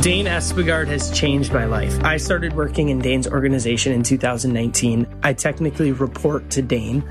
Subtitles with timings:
[0.00, 2.02] Dane Espegard has changed my life.
[2.02, 5.06] I started working in Dane's organization in 2019.
[5.22, 7.06] I technically report to Dane,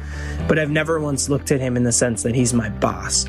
[0.47, 3.25] but I've never once looked at him in the sense that he's my boss.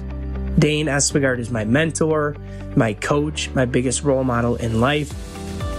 [0.58, 2.36] Dane Espegard is my mentor,
[2.74, 5.12] my coach, my biggest role model in life.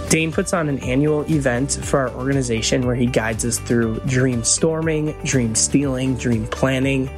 [0.08, 4.44] Dane puts on an annual event for our organization where he guides us through dream
[4.44, 7.08] storming, dream stealing, dream planning.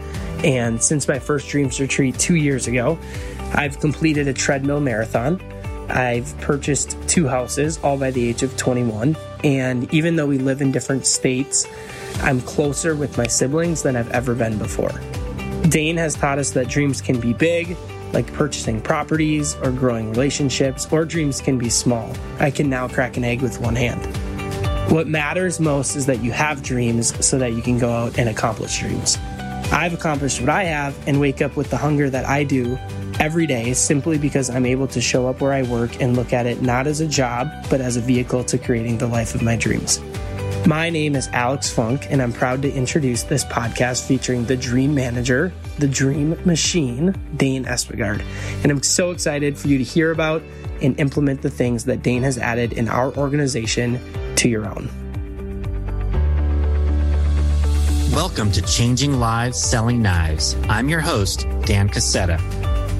[0.42, 2.98] And since my first dreams retreat two years ago,
[3.52, 5.42] I've completed a treadmill marathon.
[5.88, 9.16] I've purchased two houses, all by the age of 21.
[9.42, 11.66] And even though we live in different states,
[12.20, 14.92] I'm closer with my siblings than I've ever been before.
[15.68, 17.76] Dane has taught us that dreams can be big,
[18.12, 22.12] like purchasing properties or growing relationships, or dreams can be small.
[22.38, 24.04] I can now crack an egg with one hand.
[24.92, 28.28] What matters most is that you have dreams so that you can go out and
[28.28, 29.18] accomplish dreams.
[29.72, 32.78] I've accomplished what I have and wake up with the hunger that I do
[33.20, 36.46] every day simply because I'm able to show up where I work and look at
[36.46, 39.56] it not as a job, but as a vehicle to creating the life of my
[39.56, 40.00] dreams.
[40.66, 44.94] My name is Alex Funk, and I'm proud to introduce this podcast featuring the Dream
[44.94, 48.24] Manager, the Dream Machine, Dane Espegard.
[48.62, 50.42] And I'm so excited for you to hear about
[50.80, 54.00] and implement the things that Dane has added in our organization
[54.36, 54.88] to your own.
[58.12, 60.56] Welcome to Changing Lives Selling Knives.
[60.68, 62.63] I'm your host, Dan Casetta.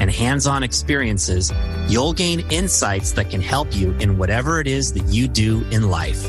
[0.00, 1.52] and hands on experiences,
[1.86, 5.88] you'll gain insights that can help you in whatever it is that you do in
[5.88, 6.20] life.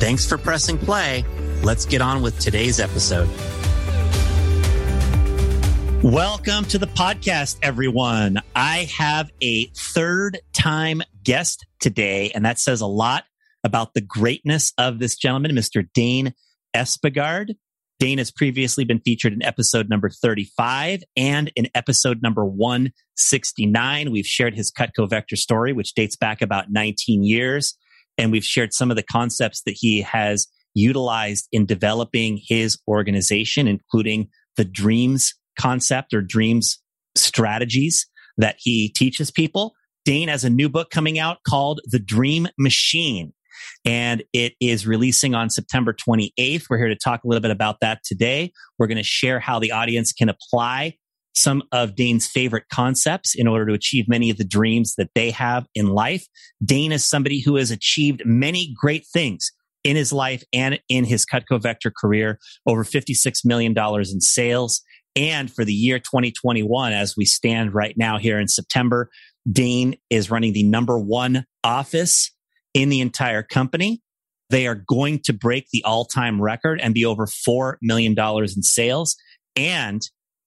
[0.00, 1.24] Thanks for pressing play.
[1.62, 3.28] Let's get on with today's episode.
[6.02, 8.42] Welcome to the podcast, everyone.
[8.54, 13.24] I have a third time guest today, and that says a lot
[13.64, 15.88] about the greatness of this gentleman, Mr.
[15.94, 16.34] Dane
[16.76, 17.54] Espegard.
[17.98, 24.10] Dane has previously been featured in episode number 35 and in episode number 169.
[24.10, 27.76] We've shared his Cutco Vector story, which dates back about 19 years.
[28.18, 33.68] And we've shared some of the concepts that he has utilized in developing his organization,
[33.68, 36.80] including the dreams concept or dreams
[37.14, 38.06] strategies
[38.36, 39.74] that he teaches people.
[40.04, 43.32] Dane has a new book coming out called The Dream Machine
[43.84, 46.64] and it is releasing on September 28th.
[46.68, 48.52] We're here to talk a little bit about that today.
[48.78, 50.96] We're going to share how the audience can apply
[51.34, 55.30] some of Dane's favorite concepts in order to achieve many of the dreams that they
[55.32, 56.26] have in life.
[56.64, 59.50] Dane is somebody who has achieved many great things
[59.82, 64.80] in his life and in his Cutco Vector career, over $56 million in sales.
[65.16, 69.10] And for the year 2021, as we stand right now here in September,
[69.50, 72.32] Dane is running the number one office
[72.74, 74.02] in the entire company.
[74.50, 78.62] They are going to break the all time record and be over $4 million in
[78.62, 79.16] sales.
[79.56, 80.02] And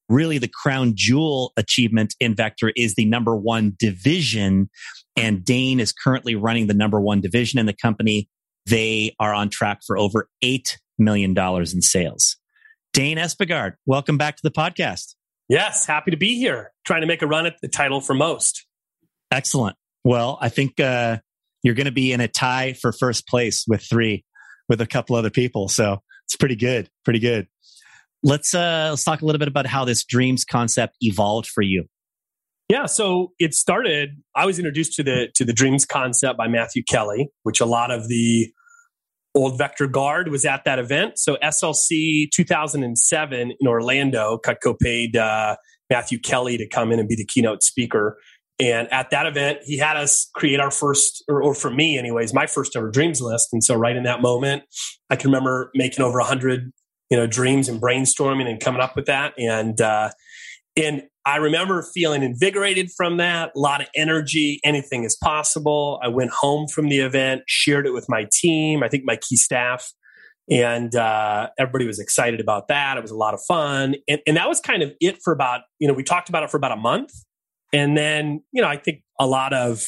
[0.09, 4.69] really the crown jewel achievement in Vector is the number one division.
[5.15, 8.29] And Dane is currently running the number one division in the company.
[8.65, 12.37] They are on track for over $8 million in sales.
[12.93, 15.15] Dane Espegard, welcome back to the podcast.
[15.49, 16.71] Yes, happy to be here.
[16.85, 18.65] Trying to make a run at the title for most.
[19.31, 19.77] Excellent.
[20.03, 21.17] Well, I think uh,
[21.67, 24.23] you're going to be in a tie for first place with three,
[24.69, 25.67] with a couple other people.
[25.67, 27.47] So it's pretty good, pretty good.
[28.23, 31.83] Let's uh, let's talk a little bit about how this dreams concept evolved for you.
[32.69, 34.21] Yeah, so it started.
[34.33, 37.91] I was introduced to the to the dreams concept by Matthew Kelly, which a lot
[37.91, 38.47] of the
[39.35, 41.19] old Vector Guard was at that event.
[41.19, 45.57] So SLC 2007 in Orlando, Cutco paid uh,
[45.89, 48.17] Matthew Kelly to come in and be the keynote speaker.
[48.59, 52.33] And at that event, he had us create our first, or, or, for me, anyways,
[52.33, 53.49] my first ever dreams list.
[53.53, 54.63] And so, right in that moment,
[55.11, 56.71] I can remember making over a hundred,
[57.11, 59.33] you know, dreams and brainstorming and coming up with that.
[59.37, 60.09] And uh,
[60.75, 64.59] and I remember feeling invigorated from that, a lot of energy.
[64.63, 65.99] Anything is possible.
[66.01, 68.81] I went home from the event, shared it with my team.
[68.81, 69.91] I think my key staff
[70.49, 72.97] and uh, everybody was excited about that.
[72.97, 75.61] It was a lot of fun, and, and that was kind of it for about
[75.79, 77.11] you know we talked about it for about a month,
[77.73, 79.87] and then you know I think a lot of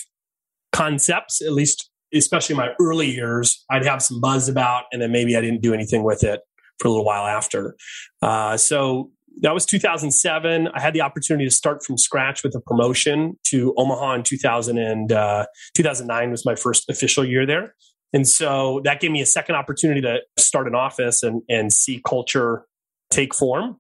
[0.72, 5.36] concepts, at least especially my early years, I'd have some buzz about, and then maybe
[5.36, 6.42] I didn't do anything with it
[6.80, 7.76] for a little while after.
[8.22, 9.12] Uh, so
[9.42, 10.70] that was 2007.
[10.74, 14.78] I had the opportunity to start from scratch with a promotion to Omaha in 2000
[14.78, 15.46] and, uh,
[15.76, 17.76] 2009 was my first official year there.
[18.12, 22.02] And so that gave me a second opportunity to start an office and, and see
[22.08, 22.66] culture
[23.12, 23.80] take form.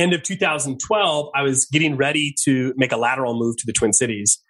[0.00, 3.92] End of 2012, I was getting ready to make a lateral move to the Twin
[3.92, 4.42] Cities.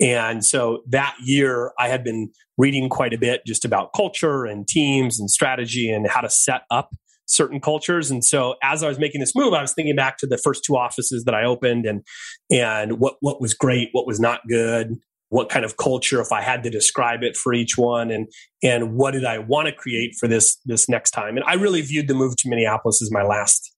[0.00, 4.66] And so that year, I had been reading quite a bit just about culture and
[4.66, 6.90] teams and strategy and how to set up
[7.26, 8.10] certain cultures.
[8.10, 10.64] And so as I was making this move, I was thinking back to the first
[10.64, 12.02] two offices that I opened and
[12.50, 14.96] and what what was great, what was not good,
[15.28, 18.26] what kind of culture if I had to describe it for each one and
[18.60, 21.36] and what did I want to create for this this next time.
[21.36, 23.72] And I really viewed the move to Minneapolis as my last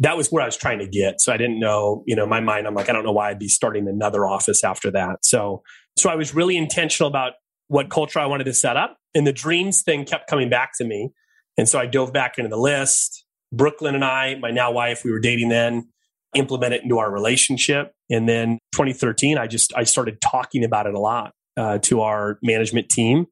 [0.00, 1.20] that was where I was trying to get.
[1.20, 3.38] So I didn't know, you know, my mind, I'm like, I don't know why I'd
[3.38, 5.24] be starting another office after that.
[5.24, 5.62] So
[5.96, 7.34] so I was really intentional about
[7.68, 8.96] what culture I wanted to set up.
[9.14, 11.10] And the dreams thing kept coming back to me.
[11.58, 13.24] And so I dove back into the list.
[13.52, 15.88] Brooklyn and I, my now wife, we were dating then,
[16.34, 17.92] implement it into our relationship.
[18.08, 22.38] And then 2013, I just, I started talking about it a lot uh, to our
[22.42, 23.26] management team.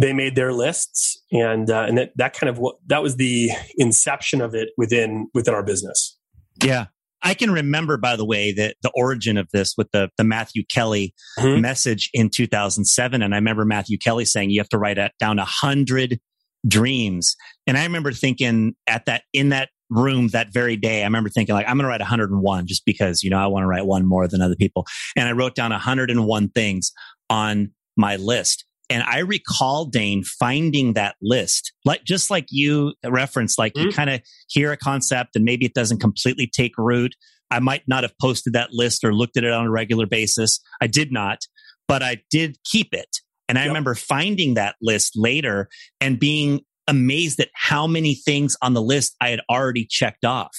[0.00, 3.50] They made their lists and, uh, and that, that kind of what, that was the
[3.76, 6.16] inception of it within, within our business.
[6.64, 6.86] Yeah.
[7.22, 10.62] I can remember, by the way, that the origin of this with the, the Matthew
[10.72, 11.60] Kelly mm-hmm.
[11.60, 13.22] message in 2007.
[13.22, 16.20] And I remember Matthew Kelly saying you have to write down a hundred
[16.66, 17.34] dreams.
[17.66, 21.54] And I remember thinking at that, in that room that very day, I remember thinking
[21.54, 24.06] like, I'm going to write 101 just because, you know, I want to write one
[24.06, 24.86] more than other people.
[25.16, 26.92] And I wrote down 101 things
[27.30, 28.64] on my list.
[28.90, 33.88] And I recall Dane finding that list, like just like you referenced, like mm-hmm.
[33.88, 37.14] you kind of hear a concept and maybe it doesn't completely take root.
[37.50, 40.60] I might not have posted that list or looked at it on a regular basis.
[40.80, 41.40] I did not,
[41.86, 43.08] but I did keep it.
[43.48, 43.68] And I yep.
[43.68, 45.68] remember finding that list later
[46.00, 50.56] and being amazed at how many things on the list I had already checked off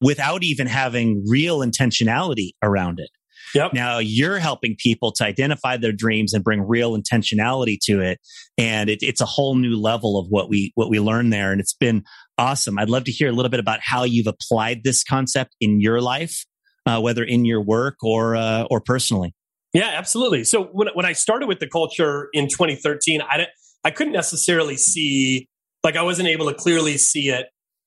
[0.00, 3.10] without even having real intentionality around it.
[3.54, 3.72] Yep.
[3.74, 8.20] Now you're helping people to identify their dreams and bring real intentionality to it.
[8.56, 11.52] And it, it's a whole new level of what we, what we learn there.
[11.52, 12.04] And it's been
[12.36, 12.78] awesome.
[12.78, 16.00] I'd love to hear a little bit about how you've applied this concept in your
[16.00, 16.44] life,
[16.86, 19.34] uh, whether in your work or, uh, or personally.
[19.72, 20.44] Yeah, absolutely.
[20.44, 23.50] So when, when I started with the culture in 2013, I, didn't
[23.84, 25.48] I couldn't necessarily see,
[25.84, 27.46] like, I wasn't able to clearly see it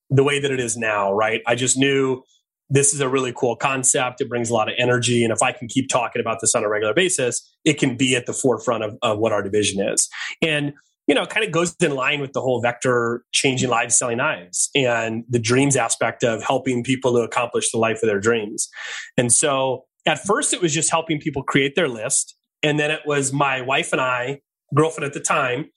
[0.10, 1.42] the way that it is now, right?
[1.48, 2.24] I just knew
[2.72, 4.22] this is a really cool concept.
[4.22, 5.24] It brings a lot of energy.
[5.26, 8.16] And if I can keep talking about this on a regular basis, it can be
[8.16, 10.10] at the forefront of, of what our division is.
[10.42, 10.74] And,
[11.06, 14.18] you know, it kind of goes in line with the whole vector changing lives, selling
[14.18, 18.70] knives and the dreams aspect of helping people to accomplish the life of their dreams.
[19.18, 22.38] And so at first it was just helping people create their list.
[22.64, 24.40] And then it was my wife and I,
[24.74, 25.70] girlfriend at the time,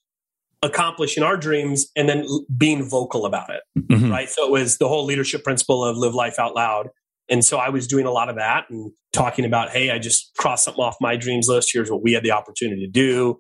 [0.64, 2.26] accomplishing our dreams and then
[2.56, 3.62] being vocal about it.
[3.78, 4.10] Mm-hmm.
[4.10, 4.28] Right.
[4.28, 6.88] So it was the whole leadership principle of live life out loud.
[7.28, 10.32] And so I was doing a lot of that and talking about, hey, I just
[10.36, 11.70] crossed something off my dreams list.
[11.72, 13.38] Here's what we had the opportunity to do.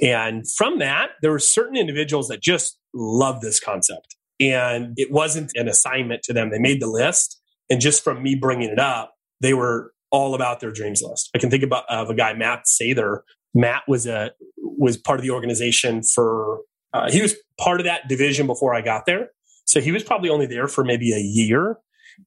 [0.00, 4.16] And from that, there were certain individuals that just loved this concept.
[4.40, 6.50] And it wasn't an assignment to them.
[6.50, 7.40] They made the list.
[7.68, 11.28] And just from me bringing it up, they were all about their dreams list.
[11.34, 13.20] I can think about of a guy, Matt Sather.
[13.54, 14.30] Matt was a
[14.78, 16.60] was part of the organization for.
[16.94, 19.28] Uh, he was part of that division before I got there,
[19.66, 21.76] so he was probably only there for maybe a year.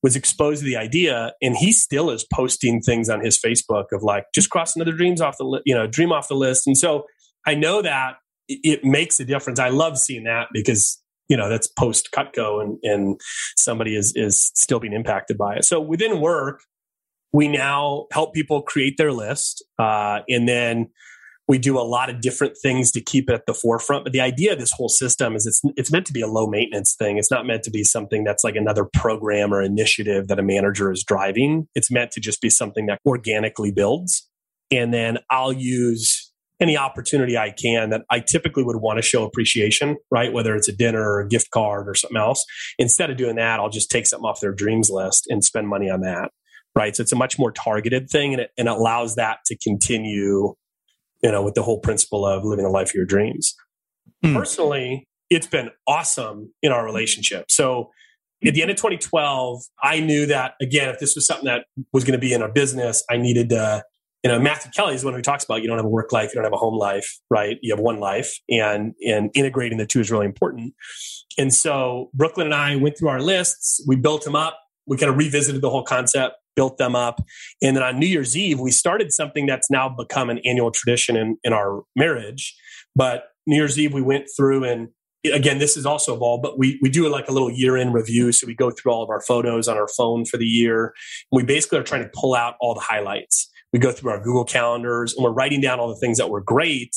[0.03, 4.03] Was exposed to the idea, and he still is posting things on his Facebook of
[4.03, 6.65] like just cross another dreams off the li- you know dream off the list.
[6.65, 7.05] And so
[7.45, 8.15] I know that
[8.47, 9.59] it makes a difference.
[9.59, 13.19] I love seeing that because you know that's post Cutco and and
[13.57, 15.65] somebody is is still being impacted by it.
[15.65, 16.61] So within work,
[17.33, 20.89] we now help people create their list uh, and then
[21.51, 24.21] we do a lot of different things to keep it at the forefront but the
[24.21, 27.17] idea of this whole system is it's it's meant to be a low maintenance thing
[27.17, 30.91] it's not meant to be something that's like another program or initiative that a manager
[30.91, 34.29] is driving it's meant to just be something that organically builds
[34.71, 36.29] and then i'll use
[36.61, 40.31] any opportunity I can that I typically would want to show appreciation, right?
[40.31, 42.45] Whether it's a dinner or a gift card or something else.
[42.77, 45.89] Instead of doing that, I'll just take something off their dreams list and spend money
[45.89, 46.29] on that
[46.75, 46.95] right?
[46.95, 50.53] So it's a much more targeted thing and it, and it allows that to continue,
[51.21, 53.55] you know, with the whole principle of living the life of your dreams.
[54.23, 54.35] Mm.
[54.35, 57.45] Personally, it's been awesome in our relationship.
[57.49, 57.91] So
[58.45, 62.03] at the end of 2012, I knew that again, if this was something that was
[62.03, 63.83] going to be in our business, I needed to
[64.23, 66.11] you know, Matthew Kelly is the one who talks about you don't have a work
[66.11, 67.57] life, you don't have a home life, right?
[67.61, 70.75] You have one life, and and integrating the two is really important.
[71.37, 75.09] And so Brooklyn and I went through our lists, we built them up, we kind
[75.09, 77.21] of revisited the whole concept, built them up,
[77.61, 81.15] and then on New Year's Eve we started something that's now become an annual tradition
[81.15, 82.55] in in our marriage.
[82.95, 84.89] But New Year's Eve we went through and
[85.25, 88.31] again, this is also evolved, but we, we do like a little year in review.
[88.31, 90.93] So we go through all of our photos on our phone for the year.
[91.31, 93.49] We basically are trying to pull out all the highlights.
[93.73, 96.41] We go through our Google calendars and we're writing down all the things that were
[96.41, 96.95] great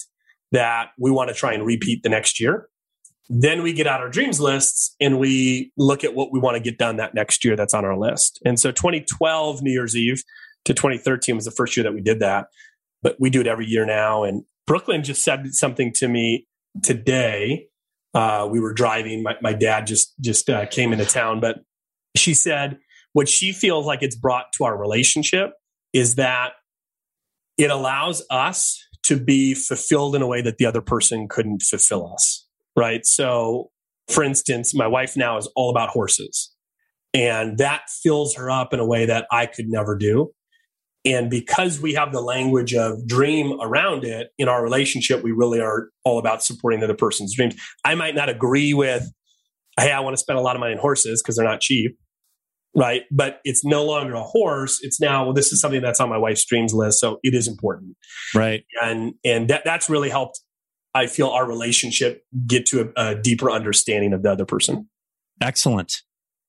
[0.52, 2.68] that we want to try and repeat the next year.
[3.28, 6.60] Then we get out our dreams lists and we look at what we want to
[6.60, 8.40] get done that next year that's on our list.
[8.44, 10.22] And so 2012 New Year's Eve
[10.66, 12.46] to 2013 was the first year that we did that.
[13.02, 14.24] But we do it every year now.
[14.24, 16.46] And Brooklyn just said something to me
[16.82, 17.68] today
[18.14, 19.22] uh, we were driving.
[19.22, 21.58] My, my dad just just uh, came into town, but
[22.16, 22.78] she said
[23.12, 25.52] what she feels like it's brought to our relationship
[25.92, 26.52] is that
[27.58, 32.12] it allows us to be fulfilled in a way that the other person couldn't fulfill
[32.12, 32.43] us.
[32.76, 33.06] Right.
[33.06, 33.70] So,
[34.08, 36.52] for instance, my wife now is all about horses,
[37.12, 40.32] and that fills her up in a way that I could never do.
[41.06, 45.60] And because we have the language of dream around it in our relationship, we really
[45.60, 47.54] are all about supporting the other person's dreams.
[47.84, 49.12] I might not agree with,
[49.78, 51.98] hey, I want to spend a lot of money on horses because they're not cheap.
[52.74, 53.02] Right.
[53.12, 54.78] But it's no longer a horse.
[54.80, 57.00] It's now, well, this is something that's on my wife's dreams list.
[57.00, 57.96] So it is important.
[58.34, 58.64] Right.
[58.82, 60.40] And, and that, that's really helped,
[60.94, 64.88] I feel, our relationship get to a, a deeper understanding of the other person.
[65.40, 65.92] Excellent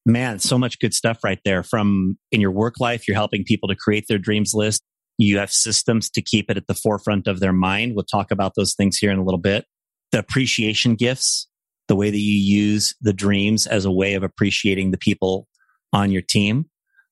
[0.06, 1.64] man, so much good stuff right there.
[1.64, 4.82] From in your work life, you're helping people to create their dreams list.
[5.18, 7.94] You have systems to keep it at the forefront of their mind.
[7.96, 9.66] We'll talk about those things here in a little bit.
[10.12, 11.48] The appreciation gifts,
[11.88, 15.48] the way that you use the dreams as a way of appreciating the people
[15.94, 16.66] on your team.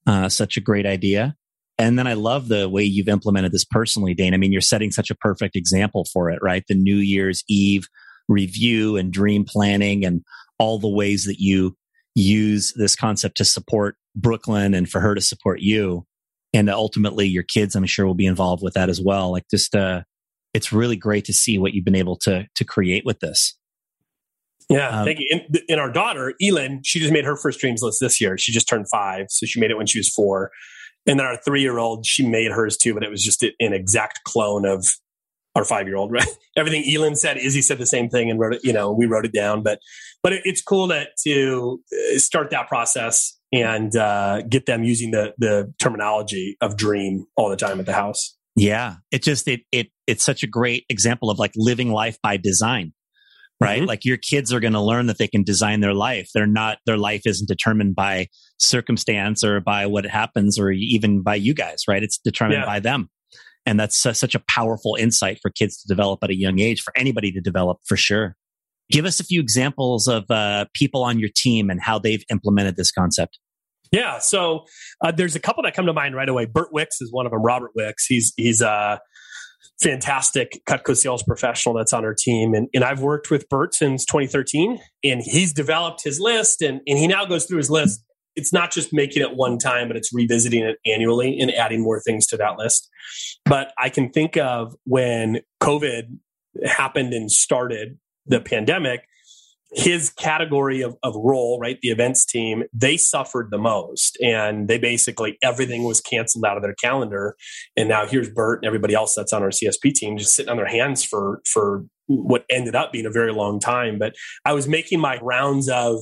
[0.05, 1.35] Uh, such a great idea.
[1.77, 4.33] And then I love the way you've implemented this personally, Dane.
[4.33, 6.63] I mean, you're setting such a perfect example for it, right?
[6.67, 7.87] The New Year's Eve
[8.29, 10.23] review and dream planning and
[10.59, 11.75] all the ways that you
[12.15, 16.05] use this concept to support Brooklyn and for her to support you.
[16.53, 19.31] And ultimately your kids, I'm sure will be involved with that as well.
[19.31, 20.03] Like just, uh,
[20.53, 23.57] it's really great to see what you've been able to, to create with this.
[24.69, 25.27] Yeah, um, thank you.
[25.31, 28.37] And, and, our daughter, Elin, she just made her first dreams list this year.
[28.37, 29.25] She just turned five.
[29.29, 30.51] So she made it when she was four.
[31.05, 33.51] And then our three year old, she made hers too, but it was just an
[33.59, 34.85] exact clone of
[35.55, 36.27] our five year old, right?
[36.57, 39.25] Everything Elin said, Izzy said the same thing and wrote it, you know, we wrote
[39.25, 39.63] it down.
[39.63, 39.79] But,
[40.21, 45.11] but it, it's cool to, to uh, start that process and uh, get them using
[45.11, 48.35] the, the terminology of dream all the time at the house.
[48.55, 48.95] Yeah.
[49.11, 52.93] It just, it, it, it's such a great example of like living life by design,
[53.61, 53.79] right?
[53.79, 53.87] Mm-hmm.
[53.87, 56.29] Like your kids are going to learn that they can design their life.
[56.33, 61.35] They're not, their life isn't determined by circumstance or by what happens or even by
[61.35, 62.03] you guys, right?
[62.03, 62.65] It's determined yeah.
[62.65, 63.09] by them.
[63.65, 66.91] And that's such a powerful insight for kids to develop at a young age, for
[66.97, 68.35] anybody to develop for sure.
[68.91, 72.75] Give us a few examples of uh, people on your team and how they've implemented
[72.75, 73.39] this concept.
[73.93, 74.65] Yeah, so
[75.01, 76.45] uh, there's a couple that come to mind right away.
[76.45, 77.41] Bert Wicks is one of them.
[77.41, 78.99] Robert Wicks, he's he's a
[79.81, 84.05] fantastic Cutco sales professional that's on our team, and and I've worked with Bert since
[84.05, 88.03] 2013, and he's developed his list, and and he now goes through his list
[88.35, 91.99] it's not just making it one time, but it's revisiting it annually and adding more
[91.99, 92.89] things to that list.
[93.45, 96.17] But I can think of when COVID
[96.65, 99.07] happened and started the pandemic,
[99.75, 104.17] his category of, of role, right, the events team, they suffered the most.
[104.21, 107.35] And they basically, everything was canceled out of their calendar.
[107.75, 110.57] And now here's Bert and everybody else that's on our CSP team just sitting on
[110.57, 113.97] their hands for, for what ended up being a very long time.
[113.97, 114.13] But
[114.45, 115.99] I was making my rounds of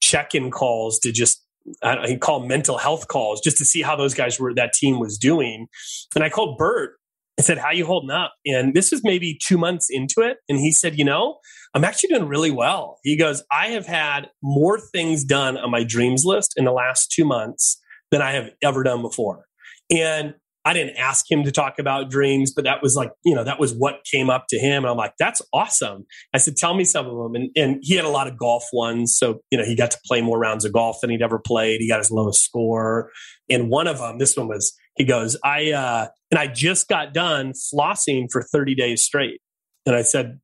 [0.00, 1.42] check in calls to just
[1.82, 5.00] I he called mental health calls just to see how those guys were that team
[5.00, 5.66] was doing.
[6.14, 6.92] And I called Bert
[7.36, 10.58] and said, "How you holding up?" And this was maybe two months into it, and
[10.58, 11.38] he said, "You know,
[11.76, 15.84] I'm actually doing really well." He goes, "I have had more things done on my
[15.84, 17.80] dreams list in the last two months
[18.10, 19.44] than I have ever done before."
[19.90, 20.34] And
[20.66, 23.60] I didn't ask him to talk about dreams, but that was like, you know, that
[23.60, 24.82] was what came up to him.
[24.82, 26.06] And I'm like, that's awesome.
[26.34, 27.36] I said, tell me some of them.
[27.36, 29.16] And, and he had a lot of golf ones.
[29.16, 31.80] So, you know, he got to play more rounds of golf than he'd ever played.
[31.80, 33.12] He got his lowest score.
[33.48, 37.14] And one of them, this one was, he goes, I, uh, and I just got
[37.14, 39.40] done flossing for 30 days straight.
[39.86, 40.40] And I said,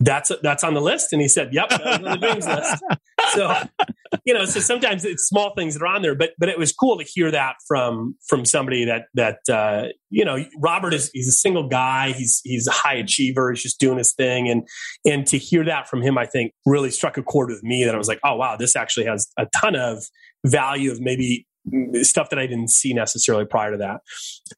[0.00, 1.12] that's that's on the list.
[1.12, 2.82] And he said yep that was on the dreams list.
[3.30, 3.52] So
[4.24, 6.72] you know so sometimes it's small things that are on there but but it was
[6.72, 11.26] cool to hear that from from somebody that that uh you know robert is he's
[11.26, 12.12] a single guy.
[12.12, 13.50] He's he's a high achiever.
[13.50, 14.48] He's just doing his thing.
[14.48, 14.68] And
[15.04, 17.94] and to hear that from him i think really struck a chord with me that
[17.94, 20.04] i was like oh wow this actually has a ton of
[20.44, 21.46] value of maybe
[22.02, 24.00] stuff that I didn't see necessarily prior to that.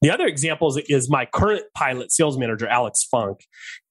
[0.03, 3.41] The other example is, is my current pilot sales manager, Alex Funk.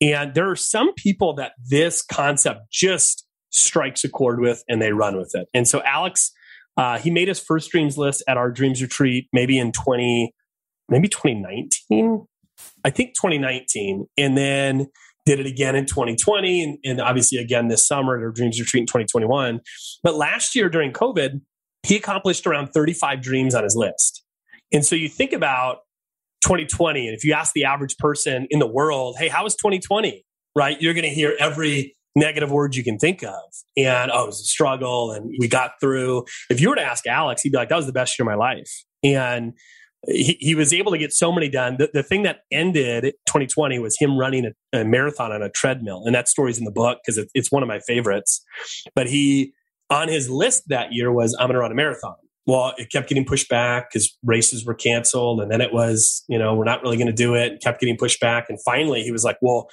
[0.01, 4.91] And there are some people that this concept just strikes a chord with and they
[4.91, 5.47] run with it.
[5.53, 6.31] And so Alex,
[6.77, 10.33] uh, he made his first dreams list at our dreams retreat, maybe in 20,
[10.89, 12.25] maybe 2019.
[12.83, 14.07] I think 2019.
[14.17, 14.87] And then
[15.25, 18.81] did it again in 2020 and, and obviously again this summer at our dreams retreat
[18.81, 19.59] in 2021.
[20.01, 21.41] But last year during COVID,
[21.87, 24.23] he accomplished around 35 dreams on his list.
[24.73, 25.77] And so you think about
[26.43, 30.23] 2020, and if you ask the average person in the world, hey, how was 2020?
[30.55, 30.81] Right?
[30.81, 33.39] You're going to hear every negative word you can think of.
[33.77, 36.25] And oh, it was a struggle and we got through.
[36.49, 38.27] If you were to ask Alex, he'd be like, that was the best year of
[38.27, 38.71] my life.
[39.03, 39.53] And
[40.07, 41.77] he, he was able to get so many done.
[41.77, 46.03] The, the thing that ended 2020 was him running a, a marathon on a treadmill.
[46.05, 48.43] And that story's in the book because it, it's one of my favorites.
[48.95, 49.53] But he
[49.89, 52.15] on his list that year was I'm going to run a marathon.
[52.45, 55.41] Well, it kept getting pushed back because races were canceled.
[55.41, 57.61] And then it was, you know, we're not really going to do it.
[57.61, 58.45] kept getting pushed back.
[58.49, 59.69] And finally he was like, well,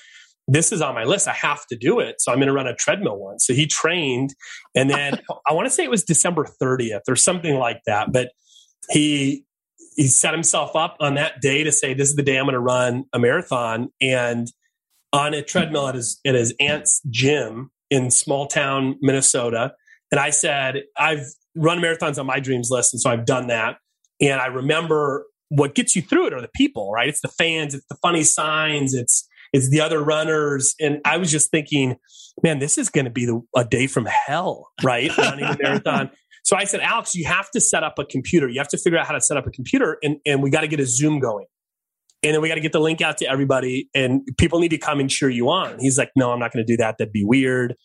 [0.49, 1.29] this is on my list.
[1.29, 2.21] I have to do it.
[2.21, 3.39] So I'm going to run a treadmill one.
[3.39, 4.35] So he trained.
[4.75, 8.13] And then I want to say it was December 30th or something like that.
[8.13, 8.33] But
[8.91, 9.45] he,
[9.97, 12.55] he set himself up on that day to say, this is the day I'm going
[12.55, 13.89] to run a marathon.
[14.01, 14.49] And
[15.13, 19.75] on a treadmill at his, at his aunt's gym in small town, Minnesota
[20.11, 22.95] and I said, I've run marathons on my dreams list.
[22.95, 23.77] And so I've done that.
[24.21, 27.09] And I remember what gets you through it are the people, right?
[27.09, 30.75] It's the fans, it's the funny signs, it's it's the other runners.
[30.81, 31.95] And I was just thinking,
[32.43, 35.17] man, this is going to be the, a day from hell, right?
[35.19, 36.11] Running a marathon.
[36.43, 38.49] So I said, Alex, you have to set up a computer.
[38.49, 40.63] You have to figure out how to set up a computer, and, and we got
[40.63, 41.47] to get a Zoom going.
[42.25, 44.79] And then we got to get the link out to everybody, and people need to
[44.79, 45.79] come and cheer you on.
[45.79, 46.97] He's like, no, I'm not going to do that.
[46.99, 47.77] That'd be weird.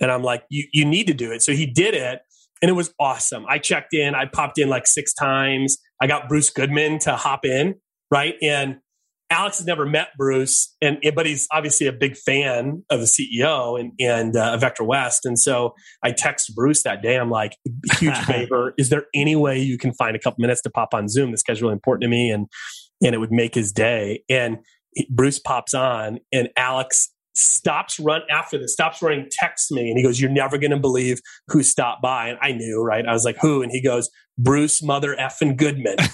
[0.00, 1.42] And I'm like, you, you need to do it.
[1.42, 2.20] So he did it
[2.62, 3.44] and it was awesome.
[3.48, 5.78] I checked in, I popped in like six times.
[6.00, 7.74] I got Bruce Goodman to hop in,
[8.10, 8.34] right?
[8.42, 8.78] And
[9.30, 13.80] Alex has never met Bruce, and but he's obviously a big fan of the CEO
[13.80, 15.24] and and uh, Vector West.
[15.24, 17.16] And so I text Bruce that day.
[17.16, 17.56] I'm like,
[17.98, 18.74] huge favor.
[18.78, 21.30] Is there any way you can find a couple minutes to pop on Zoom?
[21.30, 22.46] This guy's really important to me, and
[23.02, 24.22] and it would make his day.
[24.28, 24.58] And
[25.10, 30.02] Bruce pops on, and Alex stops run after this, stops running, texts me, and he
[30.02, 32.28] goes, You're never gonna believe who stopped by.
[32.28, 33.06] And I knew, right?
[33.06, 33.62] I was like, Who?
[33.62, 35.96] And he goes, Bruce Mother effing Goodman.
[35.98, 36.08] and,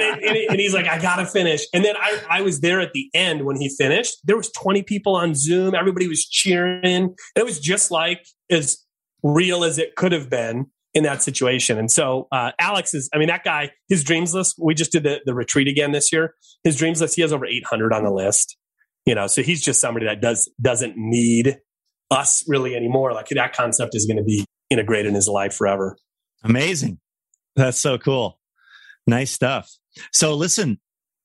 [0.00, 1.64] it, and, it, and, he's like, I gotta finish.
[1.72, 4.16] And then I, I was there at the end when he finished.
[4.24, 7.14] There was 20 people on Zoom, everybody was cheering.
[7.36, 8.78] It was just like as
[9.22, 11.78] real as it could have been in that situation.
[11.78, 15.04] And so uh, Alex is, I mean, that guy, his dreams list, we just did
[15.04, 16.34] the, the retreat again this year.
[16.64, 18.58] His dreams list, he has over 800 on the list
[19.06, 21.58] you know so he's just somebody that does doesn't need
[22.10, 25.96] us really anymore like that concept is going to be integrated in his life forever
[26.44, 26.98] amazing
[27.56, 28.38] that's so cool
[29.06, 29.70] nice stuff
[30.12, 30.78] so listen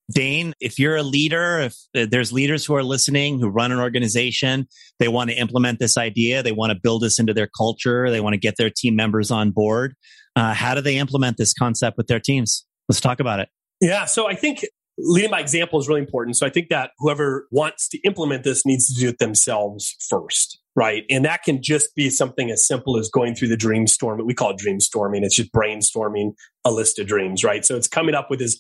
[0.10, 3.80] Dane, if you're a leader, if uh, there's leaders who are listening who run an
[3.80, 4.68] organization,
[5.00, 8.22] they want to implement this idea, they want to build this into their culture, they
[8.22, 9.96] want to get their team members on board.
[10.36, 12.66] Uh, how do they implement this concept with their teams?
[12.88, 13.50] Let's talk about it.
[13.82, 14.06] Yeah.
[14.06, 14.66] So I think
[14.98, 16.38] leading by example is really important.
[16.38, 20.60] So I think that whoever wants to implement this needs to do it themselves first,
[20.76, 21.04] right?
[21.10, 24.20] And that can just be something as simple as going through the dream storm.
[24.26, 25.24] We call it dream storming.
[25.24, 26.34] It's just brainstorming
[26.66, 27.64] a list of dreams, right?
[27.64, 28.60] So it's coming up with as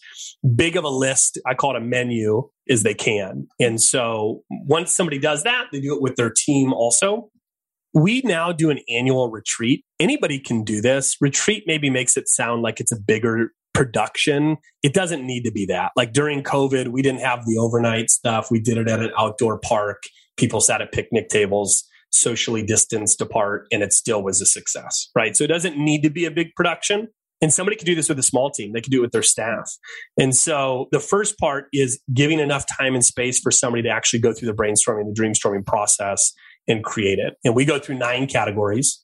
[0.55, 1.39] big of a list.
[1.45, 3.47] I call it a menu as they can.
[3.59, 7.29] And so once somebody does that, they do it with their team also.
[7.93, 9.83] We now do an annual retreat.
[9.99, 11.17] Anybody can do this.
[11.19, 15.67] Retreat maybe makes it sound like it's a bigger production, it doesn't need to be
[15.67, 15.91] that.
[15.95, 18.49] Like during COVID, we didn't have the overnight stuff.
[18.49, 20.01] We did it at an outdoor park.
[20.35, 25.37] People sat at picnic tables, socially distanced apart, and it still was a success, right?
[25.37, 27.09] So it doesn't need to be a big production.
[27.39, 28.73] And somebody could do this with a small team.
[28.73, 29.71] They could do it with their staff.
[30.19, 34.21] And so the first part is giving enough time and space for somebody to actually
[34.21, 36.33] go through the brainstorming, the dreamstorming process
[36.67, 37.35] and create it.
[37.45, 39.03] And we go through nine categories.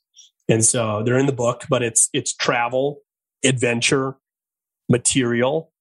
[0.50, 3.02] And so they're in the book, but it's it's travel,
[3.46, 4.16] adventure,
[4.90, 5.72] material.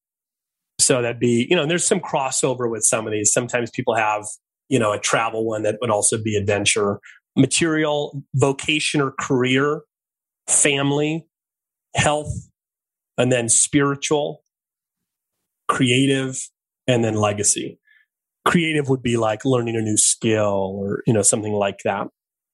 [0.79, 3.31] So that'd be, you know, there's some crossover with some of these.
[3.31, 4.25] Sometimes people have,
[4.69, 6.99] you know, a travel one that would also be adventure,
[7.37, 9.81] material, vocation or career,
[10.47, 11.25] family,
[11.95, 12.31] health,
[13.17, 14.43] and then spiritual,
[15.67, 16.49] creative,
[16.87, 17.79] and then legacy.
[18.45, 22.07] Creative would be like learning a new skill or, you know, something like that.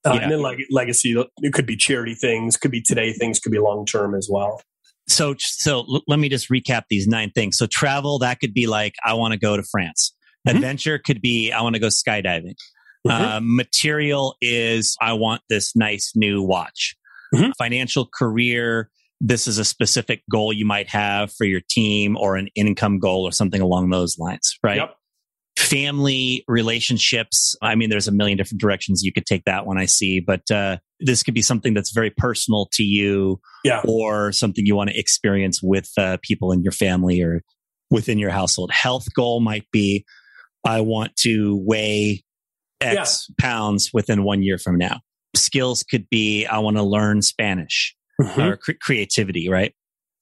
[0.06, 0.22] Uh, yeah.
[0.22, 3.60] And then leg- legacy, it could be charity things, could be today things, could be
[3.60, 4.62] long term as well
[5.10, 7.58] so so l- let me just recap these nine things.
[7.58, 10.16] So travel that could be like I want to go to France.
[10.48, 10.58] Mm-hmm.
[10.58, 12.56] Adventure could be I want to go skydiving.
[13.08, 13.10] Mm-hmm.
[13.10, 16.96] Uh, material is I want this nice new watch.
[17.34, 17.52] Mm-hmm.
[17.58, 18.90] Financial career
[19.22, 23.24] this is a specific goal you might have for your team or an income goal
[23.24, 24.78] or something along those lines, right?
[24.78, 24.96] Yep.
[25.58, 27.56] Family relationships.
[27.62, 30.50] I mean, there's a million different directions you could take that one, I see, but
[30.50, 33.82] uh, this could be something that's very personal to you yeah.
[33.88, 37.42] or something you want to experience with uh, people in your family or
[37.90, 38.72] within your household.
[38.72, 40.06] Health goal might be
[40.66, 42.24] I want to weigh
[42.82, 43.36] X yeah.
[43.40, 45.00] pounds within one year from now.
[45.36, 48.42] Skills could be I want to learn Spanish mm-hmm.
[48.42, 49.74] or cre- creativity, right?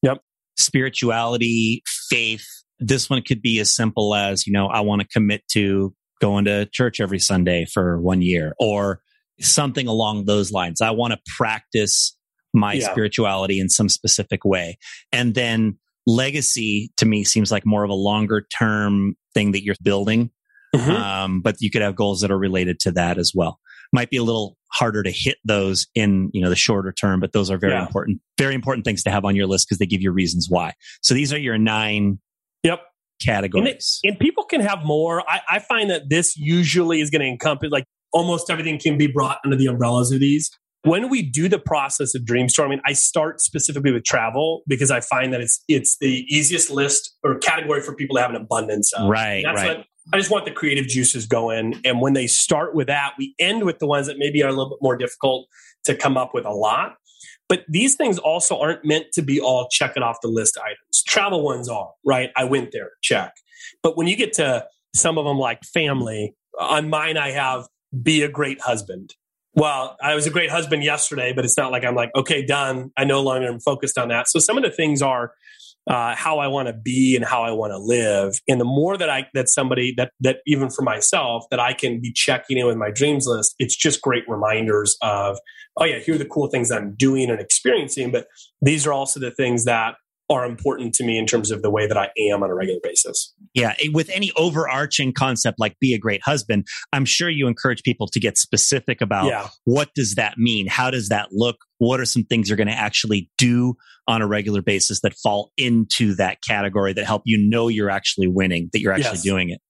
[0.04, 0.20] Yep.
[0.58, 2.46] Spirituality, faith.
[2.80, 6.46] This one could be as simple as, you know, I want to commit to going
[6.46, 9.02] to church every Sunday for one year or
[9.40, 10.82] something along those lines.
[10.82, 12.16] I want to practice
[12.54, 12.90] my yeah.
[12.90, 14.78] spirituality in some specific way.
[15.12, 19.76] And then legacy to me seems like more of a longer term thing that you're
[19.84, 20.32] building.
[20.76, 20.92] Mm-hmm.
[20.92, 23.60] Um, but you could have goals that are related to that as well.
[23.94, 27.32] Might be a little harder to hit those in you know the shorter term, but
[27.32, 27.86] those are very yeah.
[27.86, 30.74] important, very important things to have on your list because they give you reasons why.
[31.02, 32.20] So these are your nine.
[32.64, 32.82] Yep.
[33.26, 34.00] Categories.
[34.04, 35.28] And, it, and people can have more.
[35.28, 39.08] I, I find that this usually is going to encompass like almost everything can be
[39.08, 40.50] brought under the umbrellas of these
[40.88, 45.34] when we do the process of dreamstorming, I start specifically with travel because I find
[45.34, 49.10] that it's it's the easiest list or category for people to have an abundance of.
[49.10, 49.44] Right.
[49.44, 49.78] That's right.
[49.78, 51.82] What, I just want the creative juices going.
[51.84, 54.54] And when they start with that, we end with the ones that maybe are a
[54.54, 55.48] little bit more difficult
[55.84, 56.96] to come up with a lot.
[57.50, 61.04] But these things also aren't meant to be all check it off the list items.
[61.06, 62.30] Travel ones are, right?
[62.38, 63.34] I went there, check.
[63.84, 64.66] But when you get to
[64.96, 67.68] some of them like family, on mine, I have
[68.04, 69.16] be a great husband
[69.58, 72.92] well, I was a great husband yesterday, but it's not like I'm like, okay, done.
[72.96, 74.28] I no longer am focused on that.
[74.30, 75.32] So some of the things are
[75.88, 78.40] uh, how I want to be and how I want to live.
[78.48, 82.00] And the more that I that somebody that that even for myself that I can
[82.00, 85.40] be checking in with my dreams list, it's just great reminders of,
[85.78, 88.12] oh yeah, here are the cool things I'm doing and experiencing.
[88.12, 88.28] But
[88.62, 89.96] these are also the things that
[90.30, 92.80] are important to me in terms of the way that I am on a regular
[92.84, 93.34] basis.
[93.54, 93.76] Yeah.
[93.80, 98.08] Eh, with any overarching concept like be a great husband, I'm sure you encourage people
[98.08, 99.48] to get specific about yeah.
[99.64, 100.68] what does that mean?
[100.68, 101.58] How does that look?
[101.78, 103.76] What are some things you're going to actually do
[104.08, 108.28] on a regular basis that fall into that category that help you know you're actually
[108.28, 109.24] winning, that you're actually yes.
[109.24, 109.62] doing it?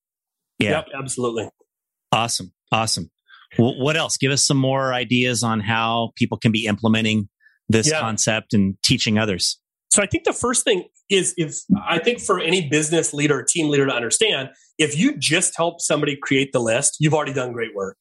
[0.59, 0.71] Yeah.
[0.71, 1.49] Yep, absolutely.
[2.11, 2.51] Awesome.
[2.71, 3.11] Awesome.
[3.57, 4.17] Well, what else?
[4.17, 7.29] Give us some more ideas on how people can be implementing
[7.69, 7.99] this yeah.
[7.99, 9.59] concept and teaching others.
[9.89, 11.55] So I think the first thing is if
[11.87, 15.79] I think for any business leader, or team leader to understand, if you just help
[15.79, 17.97] somebody create the list, you've already done great work.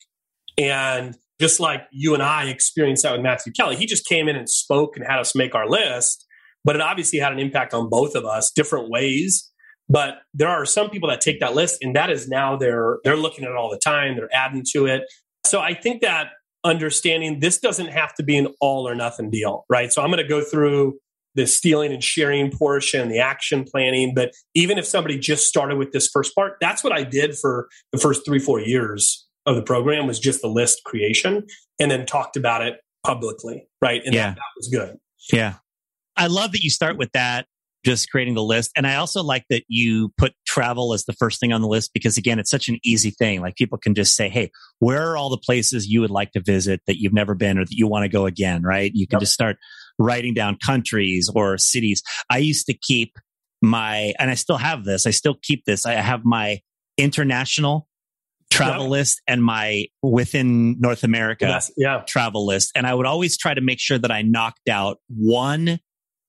[0.59, 4.37] And just like you and I experienced that with Matthew Kelly, he just came in
[4.37, 6.27] and spoke and had us make our list,
[6.65, 9.51] but it obviously had an impact on both of us, different ways.
[9.89, 13.17] But there are some people that take that list and that is now they're they're
[13.17, 15.03] looking at it all the time, they're adding to it.
[15.45, 16.31] So I think that
[16.65, 19.93] understanding this doesn't have to be an all or nothing deal, right?
[19.93, 20.99] So I'm going to go through
[21.37, 24.15] the stealing and sharing portion, the action planning.
[24.15, 27.69] But even if somebody just started with this first part, that's what I did for
[27.93, 31.47] the first three, four years of the program was just the list creation
[31.79, 33.69] and then talked about it publicly.
[33.81, 34.03] Right.
[34.05, 34.31] And yeah.
[34.31, 34.99] that, that was good.
[35.33, 35.55] Yeah.
[36.17, 37.47] I love that you start with that
[37.85, 38.73] just creating the list.
[38.77, 41.93] And I also like that you put travel as the first thing on the list
[41.95, 43.41] because again, it's such an easy thing.
[43.41, 46.41] Like people can just say, Hey, where are all the places you would like to
[46.41, 48.63] visit that you've never been or that you want to go again?
[48.65, 48.91] Right.
[48.93, 49.21] You can yep.
[49.21, 49.57] just start
[49.99, 52.03] writing down countries or cities.
[52.31, 53.13] I used to keep
[53.63, 55.07] my, and I still have this.
[55.07, 55.87] I still keep this.
[55.87, 56.61] I have my
[56.99, 57.89] international
[58.51, 58.91] travel yep.
[58.91, 62.03] list and my within North America yes, yeah.
[62.07, 62.73] travel list.
[62.75, 65.81] And I would always try to make sure that I knocked out one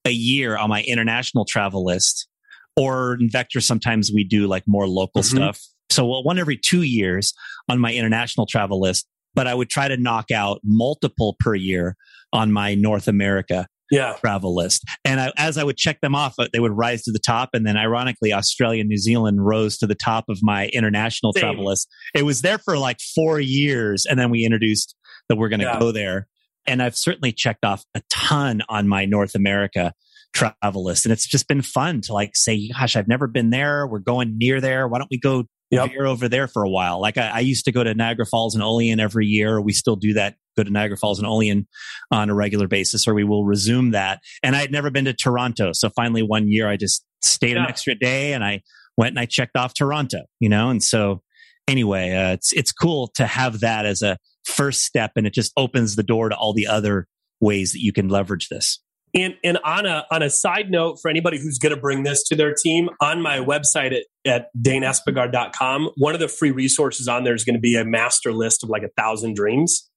[0.04, 2.28] a year on my international travel list.
[2.76, 5.36] Or in Vector, sometimes we do like more local mm-hmm.
[5.36, 5.60] stuff.
[5.90, 7.34] So well, one every two years
[7.68, 11.96] on my international travel list, but I would try to knock out multiple per year
[12.32, 14.14] on my North America yeah.
[14.14, 14.84] travel list.
[15.04, 17.50] And I, as I would check them off, uh, they would rise to the top.
[17.52, 21.42] And then ironically, Australia and New Zealand rose to the top of my international Same.
[21.42, 21.88] travel list.
[22.14, 24.06] It was there for like four years.
[24.08, 24.94] And then we introduced
[25.28, 25.78] that we're going to yeah.
[25.78, 26.26] go there.
[26.66, 29.94] And I've certainly checked off a ton on my North America
[30.34, 31.06] travel list.
[31.06, 33.86] And it's just been fun to like say, gosh, I've never been there.
[33.86, 34.86] We're going near there.
[34.86, 35.90] Why don't we go yep.
[35.98, 37.00] over there for a while?
[37.00, 39.60] Like I, I used to go to Niagara Falls and Olean every year.
[39.60, 41.66] We still do that go to Niagara Falls and Olean
[42.10, 44.20] on a regular basis, or we will resume that.
[44.42, 45.72] And I had never been to Toronto.
[45.72, 47.64] So finally one year I just stayed yeah.
[47.64, 48.62] an extra day and I
[48.96, 50.70] went and I checked off Toronto, you know?
[50.70, 51.22] And so
[51.66, 55.52] anyway, uh, it's, it's cool to have that as a first step and it just
[55.56, 57.06] opens the door to all the other
[57.40, 58.80] ways that you can leverage this.
[59.14, 62.22] And, and on a on a side note, for anybody who's going to bring this
[62.24, 67.24] to their team, on my website at, at daneespegard.com, one of the free resources on
[67.24, 69.87] there is going to be a master list of like a thousand dreams.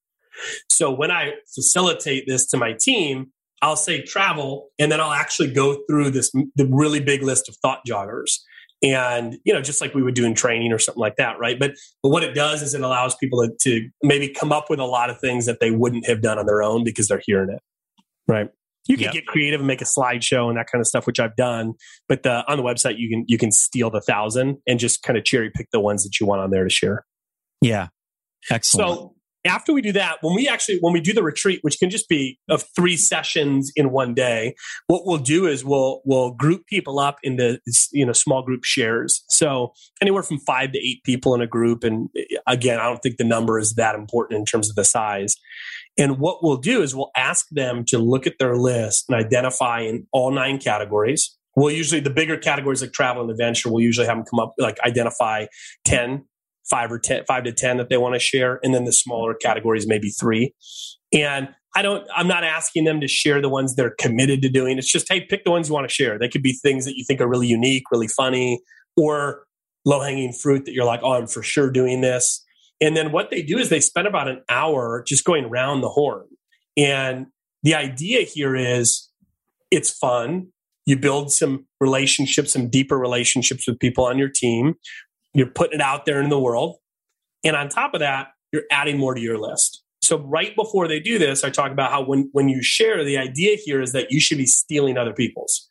[0.70, 5.54] So when I facilitate this to my team, I'll say travel, and then I'll actually
[5.54, 8.40] go through this the really big list of thought joggers.
[8.84, 11.60] And you know, just like we would do in training or something like that, right?
[11.60, 14.80] But but what it does is it allows people to, to maybe come up with
[14.80, 17.52] a lot of things that they wouldn't have done on their own because they're hearing
[17.52, 17.62] it,
[18.28, 18.50] right?
[18.88, 19.14] You can yep.
[19.14, 21.74] get creative and make a slideshow and that kind of stuff, which I've done.
[22.10, 25.18] But the, on the website, you can you can steal the thousand and just kind
[25.18, 27.06] of cherry pick the ones that you want on there to share.
[27.62, 27.90] Yeah,
[28.50, 29.00] excellent.
[29.00, 31.90] So after we do that, when we actually when we do the retreat, which can
[31.90, 34.56] just be of three sessions in one day,
[34.88, 37.60] what we'll do is we'll we'll group people up into
[37.92, 39.24] you know small group shares.
[39.30, 43.00] So anywhere from five to eight people in a group, and eh, again, I don't
[43.00, 45.36] think the number is that important in terms of the size.
[45.98, 49.82] And what we'll do is we'll ask them to look at their list and identify
[49.82, 51.38] in all nine categories.
[51.56, 53.70] We'll usually the bigger categories like travel and adventure.
[53.70, 55.48] We'll usually have them come up like identify
[55.84, 56.26] ten
[56.70, 58.60] five or ten, five to 10 that they want to share.
[58.64, 60.54] And then the smaller categories, maybe three.
[61.14, 64.78] And I don't, I'm not asking them to share the ones they're committed to doing.
[64.78, 66.20] It's just, hey, pick the ones you want to share.
[66.20, 68.62] They could be things that you think are really unique, really funny,
[68.98, 69.44] or
[69.86, 72.46] low hanging fruit that you're like, oh, I'm for sure doing this.
[72.82, 75.90] And then what they do is they spend about an hour just going around the
[75.90, 76.26] horn.
[76.76, 77.28] And
[77.64, 79.10] the idea here is
[79.70, 80.48] it's fun.
[80.86, 84.76] You build some relationships, some deeper relationships with people on your team.
[85.34, 86.78] You're putting it out there in the world.
[87.44, 89.84] And on top of that, you're adding more to your list.
[90.04, 93.18] So right before they do this, I talk about how when, when you share, the
[93.18, 95.68] idea here is that you should be stealing other people's,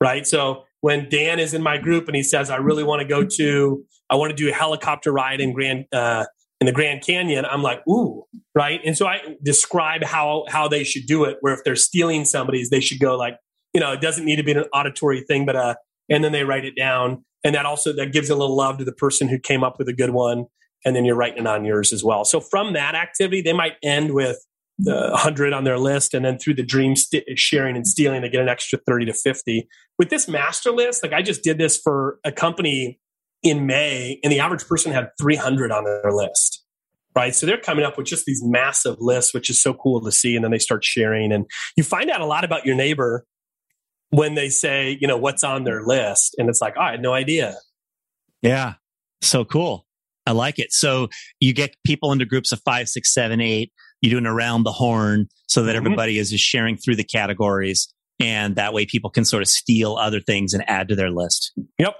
[0.00, 0.26] right?
[0.26, 3.24] So when Dan is in my group and he says, I really want to go
[3.24, 6.26] to, I want to do a helicopter ride in Grand, uh,
[6.60, 8.80] in the Grand Canyon, I'm like, ooh, right?
[8.84, 12.70] And so I describe how, how they should do it, where if they're stealing somebody's,
[12.70, 13.36] they should go like,
[13.72, 15.74] you know, it doesn't need to be an auditory thing, but, uh,
[16.08, 18.84] and then they write it down and that also that gives a little love to
[18.84, 20.46] the person who came up with a good one.
[20.84, 22.24] And then you're writing it on yours as well.
[22.24, 24.38] So from that activity they might end with
[24.78, 26.14] the 100 on their list.
[26.14, 29.12] And then through the dream st- sharing and stealing they get an extra 30 to
[29.12, 33.00] 50 with this master list like i just did this for a company
[33.42, 36.64] in may and the average person had 300 on their list
[37.18, 37.34] right?
[37.34, 40.36] So they're coming up with just these massive lists which is so cool to see.
[40.36, 41.46] And then they start sharing and
[41.76, 43.24] you find out a lot about your neighbor
[44.10, 46.34] when they say, you know, what's on their list.
[46.38, 47.56] And it's like, oh, I had no idea.
[48.42, 48.74] Yeah.
[49.20, 49.86] So cool.
[50.26, 50.72] I like it.
[50.72, 51.08] So
[51.40, 53.72] you get people into groups of five, six, seven, eight.
[54.00, 55.86] You do an around the horn so that mm-hmm.
[55.86, 57.92] everybody is just sharing through the categories.
[58.20, 61.52] And that way people can sort of steal other things and add to their list.
[61.78, 61.96] Yep.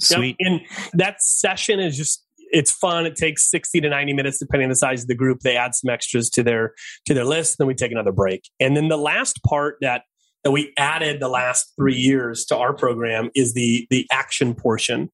[0.00, 0.36] Sweet.
[0.38, 0.50] Yep.
[0.50, 0.60] And
[0.94, 3.06] that session is just it's fun.
[3.06, 5.40] It takes 60 to 90 minutes depending on the size of the group.
[5.40, 6.72] They add some extras to their
[7.06, 8.48] to their list, then we take another break.
[8.58, 10.02] And then the last part that
[10.48, 15.10] that we added the last three years to our program is the the action portion.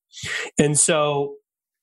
[0.60, 1.34] And so,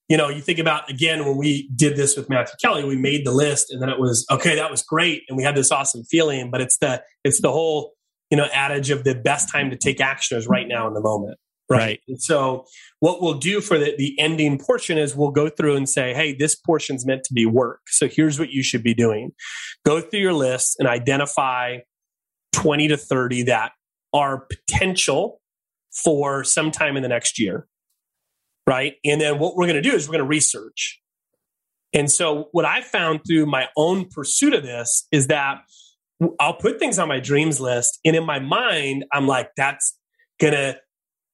[0.08, 3.26] you know, you think about again when we did this with Matthew Kelly, we made
[3.26, 6.06] the list and then it was okay, that was great, and we had this awesome
[6.06, 6.50] feeling.
[6.50, 7.92] But it's the it's the whole
[8.30, 11.02] you know adage of the best time to take action is right now in the
[11.02, 11.38] moment.
[11.70, 11.78] Right.
[11.78, 12.00] right.
[12.08, 12.64] And so
[13.02, 16.36] what we'll do for the, the ending portion is we'll go through and say, hey,
[16.36, 17.80] this portion's meant to be work.
[17.88, 19.32] So here's what you should be doing.
[19.86, 21.78] Go through your list and identify
[22.54, 23.72] 20 to 30 that
[24.14, 25.42] are potential
[25.92, 27.68] for sometime in the next year.
[28.68, 28.96] Right.
[29.04, 31.00] And then what we're going to do is we're going to research.
[31.94, 35.62] And so what I found through my own pursuit of this is that
[36.40, 38.00] I'll put things on my dreams list.
[38.06, 39.98] And in my mind, I'm like, that's
[40.40, 40.78] going to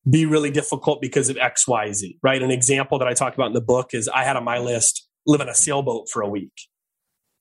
[0.09, 2.41] be really difficult because of X, Y, Z, right?
[2.41, 5.07] An example that I talk about in the book is I had on my list
[5.25, 6.53] live on a sailboat for a week.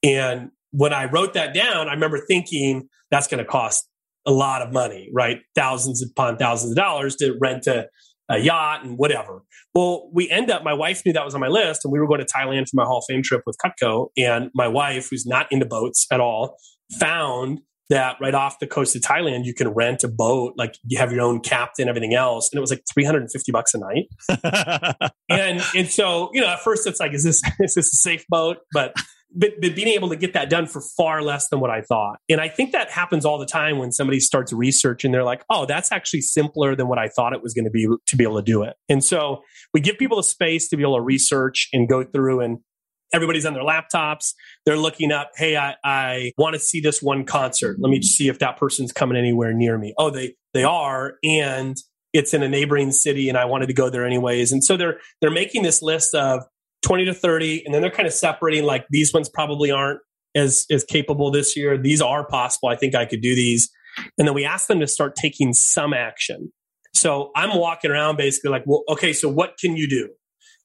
[0.02, 3.88] And when I wrote that down, I remember thinking that's going to cost
[4.26, 5.38] a lot of money, right?
[5.54, 7.86] Thousands upon thousands of dollars to rent a,
[8.28, 9.42] a yacht and whatever.
[9.74, 12.06] Well, we end up, my wife knew that was on my list, and we were
[12.06, 14.08] going to Thailand for my Hall of Fame trip with Cutco.
[14.18, 16.56] And my wife, who's not into boats at all,
[16.98, 20.98] found that right off the coast of Thailand, you can rent a boat, like you
[20.98, 22.50] have your own captain, everything else.
[22.52, 25.10] And it was like 350 bucks a night.
[25.30, 28.24] and, and so, you know, at first it's like, is this, is this a safe
[28.28, 28.58] boat?
[28.72, 28.92] But
[29.36, 32.18] but, but being able to get that done for far less than what I thought.
[32.28, 35.44] And I think that happens all the time when somebody starts research and they're like,
[35.50, 38.24] oh, that's actually simpler than what I thought it was going to be to be
[38.24, 38.74] able to do it.
[38.88, 39.42] And so
[39.74, 42.58] we give people the space to be able to research and go through and
[43.12, 44.32] everybody's on their laptops.
[44.64, 47.76] They're looking up, hey, I, I want to see this one concert.
[47.78, 49.94] Let me see if that person's coming anywhere near me.
[49.98, 51.14] Oh, they they are.
[51.22, 51.76] And
[52.12, 54.50] it's in a neighboring city and I wanted to go there anyways.
[54.50, 56.42] And so they're they're making this list of
[56.82, 60.00] 20 to 30 and then they're kind of separating like these ones probably aren't
[60.34, 63.70] as as capable this year these are possible i think i could do these
[64.18, 66.52] and then we ask them to start taking some action
[66.94, 70.08] so i'm walking around basically like well okay so what can you do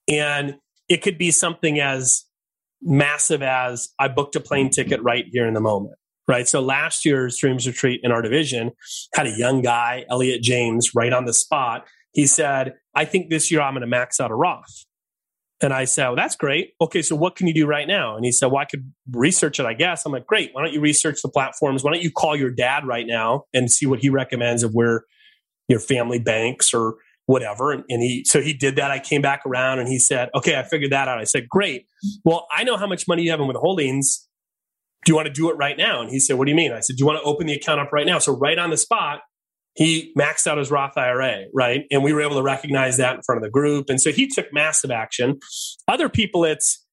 [0.07, 0.55] and
[0.89, 2.25] it could be something as
[2.81, 5.95] massive as i booked a plane ticket right here in the moment
[6.27, 6.47] right?
[6.47, 8.71] So last year's Dreams Retreat in our division
[9.15, 11.85] had a young guy, Elliot James, right on the spot.
[12.13, 14.85] He said, I think this year I'm going to max out a Roth.
[15.61, 16.73] And I said, well, that's great.
[16.81, 18.15] Okay, so what can you do right now?
[18.15, 20.05] And he said, well, I could research it, I guess.
[20.05, 20.49] I'm like, great.
[20.53, 21.83] Why don't you research the platforms?
[21.83, 25.05] Why don't you call your dad right now and see what he recommends of where
[25.67, 26.95] your family banks or
[27.27, 27.71] whatever.
[27.71, 28.91] And, and he, so he did that.
[28.91, 31.19] I came back around and he said, okay, I figured that out.
[31.19, 31.85] I said, great.
[32.25, 34.25] Well, I know how much money you have in withholdings.
[35.05, 36.01] Do you want to do it right now?
[36.01, 36.71] And he said, what do you mean?
[36.71, 38.19] I said, do you want to open the account up right now?
[38.19, 39.21] So right on the spot,
[39.75, 41.83] he maxed out his Roth IRA, right?
[41.91, 43.89] And we were able to recognize that in front of the group.
[43.89, 45.39] And so he took massive action.
[45.87, 46.85] Other people, it's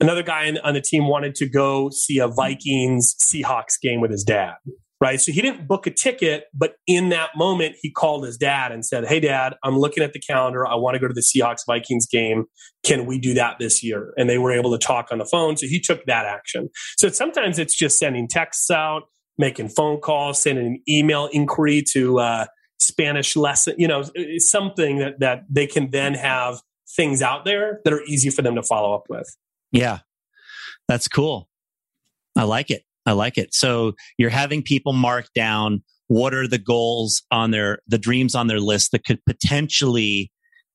[0.00, 4.24] another guy on the team wanted to go see a Vikings Seahawks game with his
[4.24, 4.54] dad,
[5.00, 5.20] right?
[5.20, 8.86] So he didn't book a ticket, but in that moment, he called his dad and
[8.86, 10.66] said, Hey, dad, I'm looking at the calendar.
[10.66, 12.44] I want to go to the Seahawks Vikings game.
[12.84, 14.14] Can we do that this year?
[14.16, 15.58] And they were able to talk on the phone.
[15.58, 16.70] So he took that action.
[16.96, 19.04] So sometimes it's just sending texts out
[19.38, 22.46] making phone calls, sending an email inquiry to uh,
[22.80, 24.04] Spanish lesson, you know,
[24.38, 26.60] something that, that they can then have
[26.96, 29.36] things out there that are easy for them to follow up with.
[29.72, 30.00] Yeah,
[30.88, 31.48] that's cool.
[32.36, 32.82] I like it.
[33.06, 33.54] I like it.
[33.54, 38.46] So you're having people mark down what are the goals on their, the dreams on
[38.46, 40.30] their list that could potentially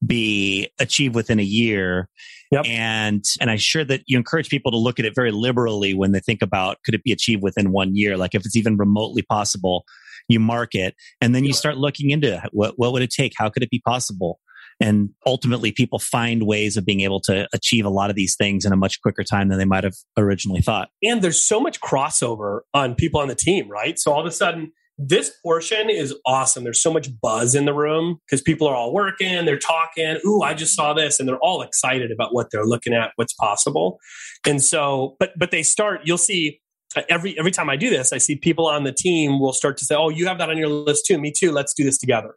[0.06, 2.10] be achieved within a year.
[2.52, 2.66] Yep.
[2.66, 6.12] And and I'm sure that you encourage people to look at it very liberally when
[6.12, 8.18] they think about could it be achieved within one year?
[8.18, 9.86] Like if it's even remotely possible,
[10.28, 13.34] you mark it and then you start looking into what what would it take?
[13.38, 14.40] How could it be possible?
[14.80, 18.66] And ultimately people find ways of being able to achieve a lot of these things
[18.66, 20.90] in a much quicker time than they might have originally thought.
[21.04, 24.00] And there's so much crossover on people on the team, right?
[24.00, 26.66] So all of a sudden this portion is awesome.
[26.66, 30.20] There's so much buzz in the room because people are all working, they're talking.
[30.26, 33.34] Ooh, I just saw this, and they're all excited about what they're looking at, what's
[33.34, 34.00] possible.
[34.46, 36.02] And so, but but they start.
[36.04, 36.60] You'll see
[36.98, 39.78] uh, every every time I do this, I see people on the team will start
[39.78, 41.18] to say, "Oh, you have that on your list too.
[41.18, 41.52] Me too.
[41.52, 42.36] Let's do this together."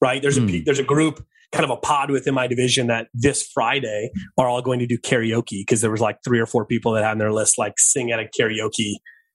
[0.00, 0.22] Right?
[0.22, 0.48] There's mm.
[0.48, 0.64] a hmm.
[0.64, 4.60] there's a group kind of a pod within my division that this Friday are all
[4.60, 7.18] going to do karaoke because there was like three or four people that had on
[7.18, 8.94] their list like sing at a karaoke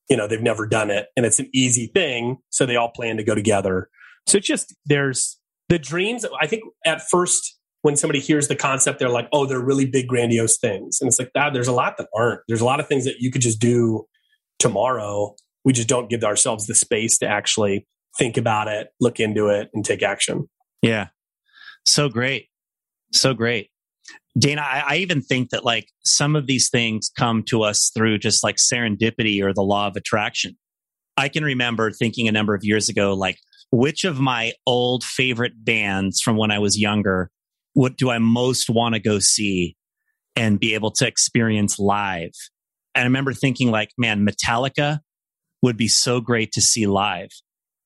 [0.10, 2.38] you know they've never done it and it's an easy thing.
[2.50, 3.89] So they all plan to go together.
[4.28, 6.26] So it's just there's the dreams.
[6.39, 10.08] I think at first when somebody hears the concept they're like oh they're really big
[10.08, 11.00] grandiose things.
[11.00, 12.41] And it's like that there's a lot that aren't.
[12.48, 14.06] There's a lot of things that you could just do
[14.58, 15.36] tomorrow.
[15.63, 19.69] We just don't give ourselves the space to actually think about it look into it
[19.74, 20.50] and take action.
[20.82, 21.08] Yeah.
[21.86, 22.48] So great.
[23.12, 23.69] So great
[24.38, 28.19] Dana, I, I, even think that like some of these things come to us through
[28.19, 30.58] just like serendipity or the law of attraction.
[31.17, 33.38] I can remember thinking a number of years ago, like,
[33.72, 37.30] which of my old favorite bands from when I was younger,
[37.74, 39.76] what do I most want to go see
[40.36, 42.32] and be able to experience live?
[42.95, 45.00] And I remember thinking, like, man, Metallica
[45.62, 47.30] would be so great to see live.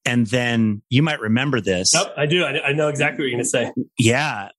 [0.06, 1.94] And then you might remember this.
[1.94, 2.44] Yep, I do.
[2.44, 3.72] I, I know exactly what you're going to say.
[3.98, 4.50] Yeah,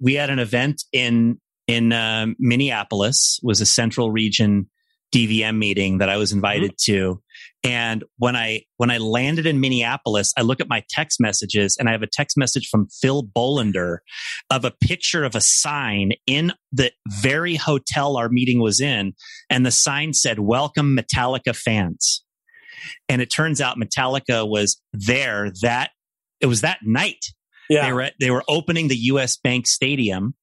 [0.00, 3.40] we had an event in in uh, Minneapolis.
[3.42, 4.68] Was a Central Region
[5.12, 6.92] DVM meeting that I was invited mm-hmm.
[6.92, 7.22] to.
[7.64, 11.88] And when I when I landed in Minneapolis, I look at my text messages and
[11.88, 13.98] I have a text message from Phil Bolander
[14.50, 19.12] of a picture of a sign in the very hotel our meeting was in,
[19.48, 22.24] and the sign said "Welcome Metallica fans."
[23.08, 25.90] And it turns out Metallica was there that
[26.40, 27.24] it was that night.
[27.68, 27.86] Yeah.
[27.86, 30.34] They were they were opening the US Bank Stadium.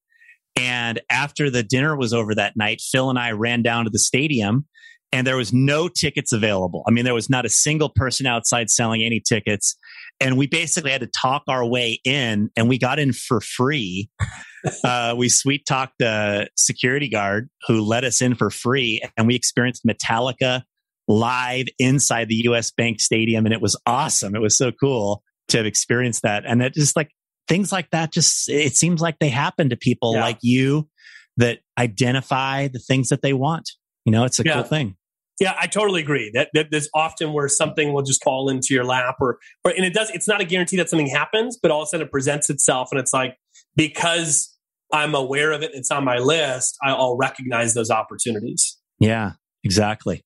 [0.56, 3.98] And after the dinner was over that night, Phil and I ran down to the
[3.98, 4.66] stadium
[5.12, 6.84] and there was no tickets available.
[6.86, 9.76] I mean, there was not a single person outside selling any tickets.
[10.20, 14.10] And we basically had to talk our way in and we got in for free.
[14.84, 19.34] uh, we sweet talked the security guard who let us in for free and we
[19.34, 20.62] experienced Metallica
[21.10, 23.44] live inside the US Bank Stadium.
[23.44, 24.34] And it was awesome.
[24.34, 26.44] It was so cool to have experienced that.
[26.46, 27.10] And it just like
[27.48, 30.20] things like that, just it seems like they happen to people yeah.
[30.20, 30.88] like you
[31.36, 33.68] that identify the things that they want.
[34.04, 34.54] You know, it's a yeah.
[34.54, 34.96] cool thing.
[35.40, 36.30] Yeah, I totally agree.
[36.34, 39.86] That, that there's often where something will just fall into your lap, or, or and
[39.86, 40.10] it does.
[40.10, 42.90] It's not a guarantee that something happens, but all of a sudden it presents itself,
[42.92, 43.38] and it's like
[43.74, 44.54] because
[44.92, 46.76] I'm aware of it, it's on my list.
[46.82, 48.76] I'll recognize those opportunities.
[48.98, 49.32] Yeah,
[49.64, 50.24] exactly.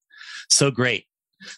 [0.51, 1.05] So great.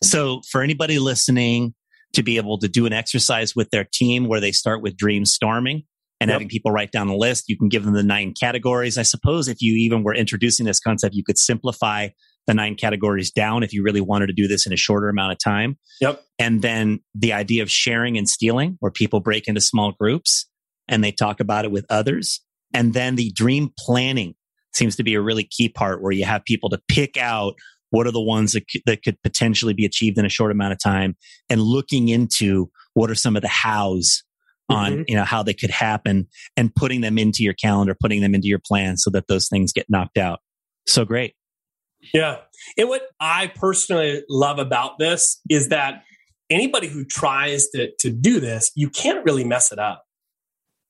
[0.02, 1.74] So for anybody listening
[2.12, 5.24] to be able to do an exercise with their team where they start with dream
[5.24, 5.82] storming
[6.20, 6.36] and yep.
[6.36, 8.96] having people write down a list, you can give them the nine categories.
[8.96, 12.08] I suppose if you even were introducing this concept, you could simplify
[12.46, 15.32] the nine categories down if you really wanted to do this in a shorter amount
[15.32, 15.76] of time.
[16.00, 16.22] Yep.
[16.38, 20.48] And then the idea of sharing and stealing, where people break into small groups
[20.88, 22.40] and they talk about it with others.
[22.72, 24.34] And then the dream planning
[24.72, 27.54] seems to be a really key part where you have people to pick out
[27.90, 30.72] what are the ones that, c- that could potentially be achieved in a short amount
[30.72, 31.16] of time
[31.48, 34.22] and looking into what are some of the hows
[34.68, 35.04] on Mhm.
[35.08, 36.26] you know how they could happen
[36.56, 39.72] and putting them into your calendar putting them into your plan so that those things
[39.72, 40.40] get knocked out
[40.88, 41.34] so great
[42.14, 42.38] Yeah.
[42.78, 46.02] And what I personally love about this is that
[46.50, 50.04] anybody who tries to, to do this, you can't really mess it up.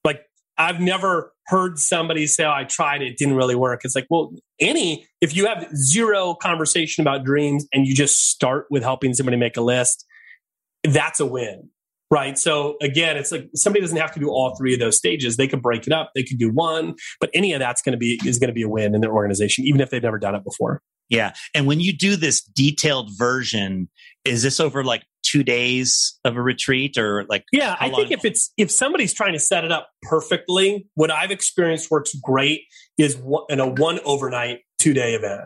[0.04, 0.22] Like,
[0.58, 3.82] I've never heard somebody say, oh, I tried it, it didn't really work.
[3.84, 8.66] It's like, well, any, if you have zero conversation about dreams and you just start
[8.70, 10.04] with helping somebody make a list,
[10.84, 11.70] that's a win.
[12.10, 12.38] Right.
[12.38, 15.36] So again, it's like somebody doesn't have to do all three of those stages.
[15.36, 16.12] They could break it up.
[16.14, 18.62] They could do one, but any of that's going to be, is going to be
[18.62, 20.82] a win in their organization, even if they've never done it before.
[21.08, 23.88] yeah and when you do this detailed version
[24.24, 28.24] is this over like two days of a retreat or like Yeah, I think if
[28.24, 32.62] it's if somebody's trying to set it up perfectly, what I've experienced works great
[32.98, 35.42] is one, in a one overnight two day event,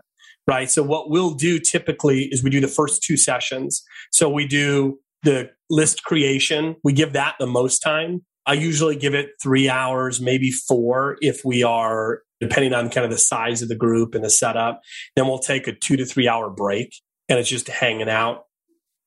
[0.46, 0.70] right?
[0.70, 3.82] So what we'll do typically is we do the first two sessions.
[4.12, 6.76] So we do the list creation.
[6.84, 8.24] We give that the most time.
[8.46, 13.10] I usually give it three hours, maybe four, if we are depending on kind of
[13.10, 14.80] the size of the group and the setup.
[15.14, 16.94] Then we'll take a two to three hour break,
[17.28, 18.44] and it's just hanging out,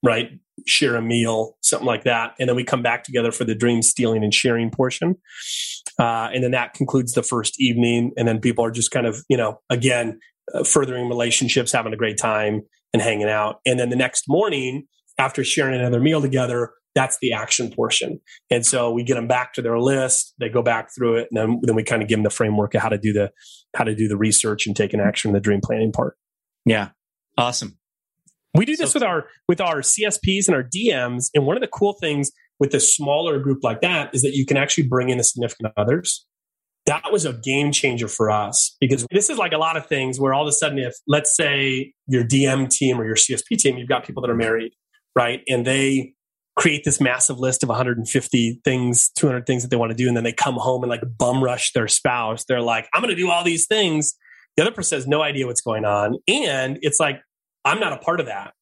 [0.03, 0.39] right?
[0.65, 2.33] Share a meal, something like that.
[2.39, 5.15] And then we come back together for the dream stealing and sharing portion.
[5.99, 8.11] Uh, and then that concludes the first evening.
[8.17, 10.19] And then people are just kind of, you know, again,
[10.53, 12.61] uh, furthering relationships, having a great time
[12.93, 13.59] and hanging out.
[13.65, 14.87] And then the next morning,
[15.17, 18.19] after sharing another meal together, that's the action portion.
[18.49, 20.35] And so we get them back to their list.
[20.39, 22.75] They go back through it, and then, then we kind of give them the framework
[22.75, 23.31] of how to do the
[23.75, 26.15] how to do the research and take an action in the dream planning part.
[26.65, 26.89] yeah
[27.37, 27.77] awesome
[28.55, 31.61] We do this So- with our with our CSPs and our DMs, and one of
[31.61, 35.09] the cool things with a smaller group like that is that you can actually bring
[35.09, 36.25] in the significant others.
[36.85, 40.19] That was a game changer for us because this is like a lot of things
[40.19, 43.77] where all of a sudden, if let's say your DM team or your CSP team,
[43.77, 44.73] you've got people that are married,
[45.15, 46.13] right, and they
[46.55, 50.15] create this massive list of 150 things, 200 things that they want to do, and
[50.15, 52.43] then they come home and like bum rush their spouse.
[52.45, 54.13] They're like, "I'm going to do all these things."
[54.55, 57.21] The other person has no idea what's going on, and it's like
[57.65, 58.53] I'm not a part of that.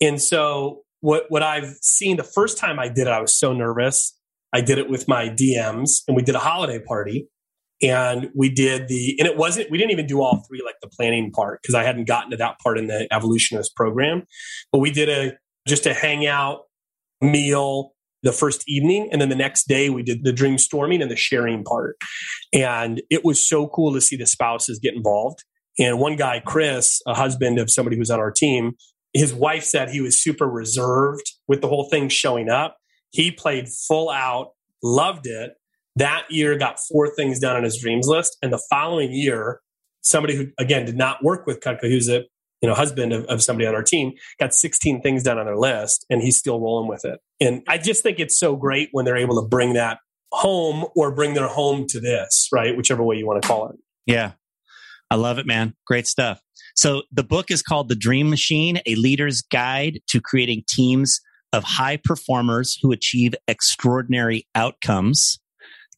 [0.00, 3.52] And so what what I've seen the first time I did it, I was so
[3.52, 4.18] nervous.
[4.52, 7.28] I did it with my DMs and we did a holiday party.
[7.82, 10.88] And we did the and it wasn't we didn't even do all three like the
[10.88, 14.22] planning part because I hadn't gotten to that part in the evolutionist program.
[14.70, 15.32] But we did a
[15.66, 16.62] just a hangout
[17.20, 21.10] meal the first evening and then the next day we did the dream storming and
[21.10, 21.96] the sharing part.
[22.52, 25.44] And it was so cool to see the spouses get involved.
[25.78, 28.72] And one guy, Chris, a husband of somebody who's on our team,
[29.12, 32.76] his wife said he was super reserved with the whole thing showing up.
[33.10, 34.52] He played full out,
[34.82, 35.52] loved it.
[35.96, 38.38] That year got four things done on his dreams list.
[38.42, 39.60] And the following year,
[40.00, 42.24] somebody who again did not work with Cutco, who's a
[42.62, 45.58] you know husband of, of somebody on our team, got 16 things done on their
[45.58, 47.20] list and he's still rolling with it.
[47.40, 49.98] And I just think it's so great when they're able to bring that
[50.30, 52.74] home or bring their home to this, right?
[52.74, 53.76] Whichever way you want to call it.
[54.06, 54.32] Yeah.
[55.12, 55.74] I love it, man.
[55.86, 56.40] Great stuff.
[56.74, 61.20] So the book is called The Dream Machine, a leader's guide to creating teams
[61.52, 65.38] of high performers who achieve extraordinary outcomes.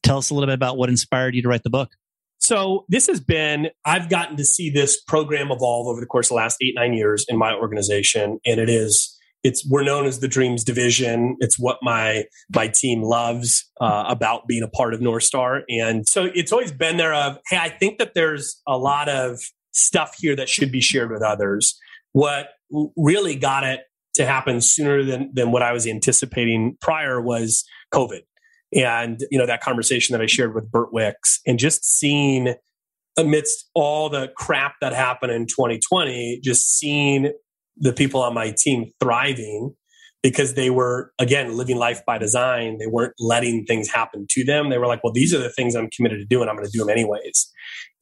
[0.03, 1.91] Tell us a little bit about what inspired you to write the book.
[2.39, 6.31] So this has been, I've gotten to see this program evolve over the course of
[6.31, 8.39] the last eight, nine years in my organization.
[8.45, 9.14] And it is,
[9.45, 11.37] it's, we're known as the dreams division.
[11.39, 12.25] It's what my,
[12.55, 15.61] my team loves uh, about being a part of North Star.
[15.69, 19.39] And so it's always been there of, Hey, I think that there's a lot of
[19.71, 21.77] stuff here that should be shared with others.
[22.13, 22.49] What
[22.97, 23.81] really got it
[24.15, 28.21] to happen sooner than, than what I was anticipating prior was COVID
[28.73, 32.55] and you know that conversation that I shared with Bert Wicks, and just seeing
[33.17, 37.31] amidst all the crap that happened in 2020, just seeing
[37.77, 39.73] the people on my team thriving
[40.23, 42.77] because they were again living life by design.
[42.79, 44.69] They weren't letting things happen to them.
[44.69, 46.65] They were like, "Well, these are the things I'm committed to do, and I'm going
[46.65, 47.51] to do them anyways."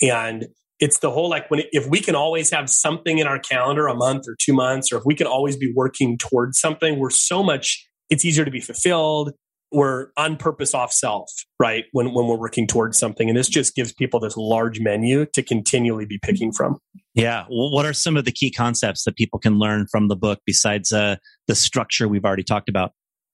[0.02, 0.48] And
[0.80, 3.96] it's the whole like when if we can always have something in our calendar a
[3.96, 7.44] month or two months, or if we can always be working towards something, we're so
[7.44, 7.86] much.
[8.10, 9.34] It's easier to be fulfilled
[9.74, 11.86] we're on purpose off self, right?
[11.92, 15.44] When when we're working towards something, and this just gives people this large menu to
[15.44, 16.78] continually be picking from.
[17.14, 17.46] Yeah.
[17.50, 20.40] Well, what are some of the key concepts that people can learn from the book
[20.46, 21.18] besides uh,
[21.48, 22.92] the structure we've already talked about?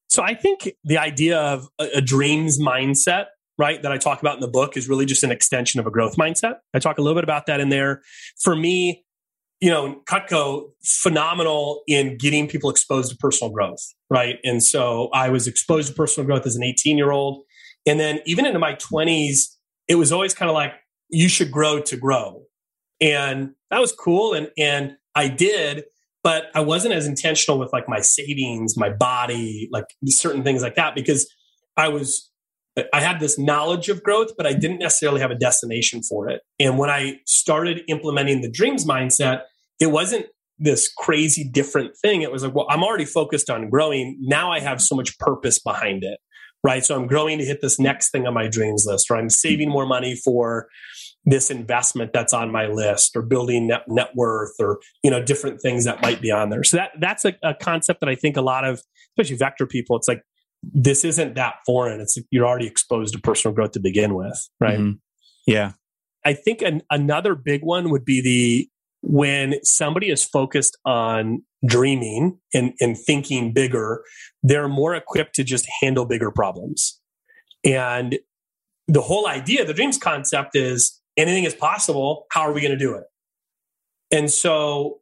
[0.07, 3.27] So I think the idea of a, a dreams mindset,
[3.57, 5.91] right, that I talk about in the book is really just an extension of a
[5.91, 6.55] growth mindset.
[6.73, 8.01] I talk a little bit about that in there.
[8.41, 9.05] For me,
[9.59, 14.37] you know, Cutco, phenomenal in getting people exposed to personal growth, right?
[14.43, 17.43] And so I was exposed to personal growth as an 18 year old.
[17.85, 19.55] And then even into my 20s,
[19.87, 20.73] it was always kind of like,
[21.09, 22.43] you should grow to grow.
[23.01, 24.33] And that was cool.
[24.33, 25.85] And, and I did,
[26.23, 30.75] but I wasn't as intentional with like my savings, my body, like certain things like
[30.75, 31.29] that because
[31.75, 32.29] I was
[32.93, 36.41] I had this knowledge of growth, but I didn't necessarily have a destination for it.
[36.59, 39.41] And when I started implementing the dreams mindset,
[39.79, 40.27] it wasn't
[40.59, 42.21] this crazy different thing.
[42.21, 44.17] It was like, well, I'm already focused on growing.
[44.21, 46.19] Now I have so much purpose behind it,
[46.63, 46.83] right?
[46.83, 49.69] So I'm growing to hit this next thing on my dreams list, or I'm saving
[49.69, 50.67] more money for
[51.25, 55.61] this investment that's on my list or building net, net worth or you know different
[55.61, 58.37] things that might be on there so that that's a, a concept that i think
[58.37, 60.23] a lot of especially vector people it's like
[60.63, 62.01] this isn't that foreign.
[62.01, 64.79] It's you're already exposed to personal growth to begin with, right?
[64.79, 64.97] Mm-hmm.
[65.47, 65.73] Yeah.
[66.25, 68.69] I think an, another big one would be the
[69.01, 74.03] when somebody is focused on dreaming and, and thinking bigger,
[74.43, 76.99] they're more equipped to just handle bigger problems.
[77.63, 78.19] And
[78.87, 82.25] the whole idea, the dreams concept is anything is possible.
[82.31, 83.05] How are we going to do it?
[84.11, 84.99] And so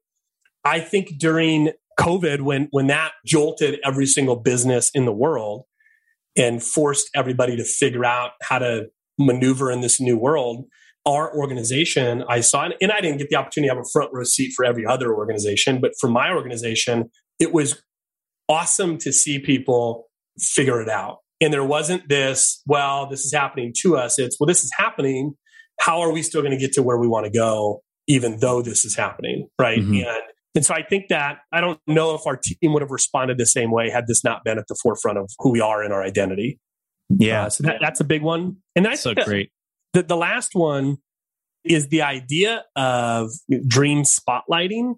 [0.64, 5.64] I think during COVID, when when that jolted every single business in the world
[6.36, 8.88] and forced everybody to figure out how to
[9.18, 10.66] maneuver in this new world,
[11.06, 14.24] our organization, I saw, and I didn't get the opportunity to have a front row
[14.24, 17.82] seat for every other organization, but for my organization, it was
[18.50, 21.18] awesome to see people figure it out.
[21.39, 24.20] And there wasn't this, well, this is happening to us.
[24.20, 25.36] It's, well, this is happening.
[25.80, 28.62] How are we still going to get to where we want to go, even though
[28.62, 29.48] this is happening?
[29.60, 29.80] Right.
[29.80, 30.08] Mm-hmm.
[30.08, 30.24] And
[30.58, 33.45] and so I think that I don't know if our team would have responded the
[33.45, 36.01] same way had this not been at the forefront of who we are in our
[36.01, 36.60] identity.
[37.10, 37.43] Yeah.
[37.43, 38.58] Uh, so that, that's a big one.
[38.76, 39.51] And I so great.
[39.93, 40.97] The, the last one
[41.64, 43.30] is the idea of
[43.68, 44.95] dream spotlighting.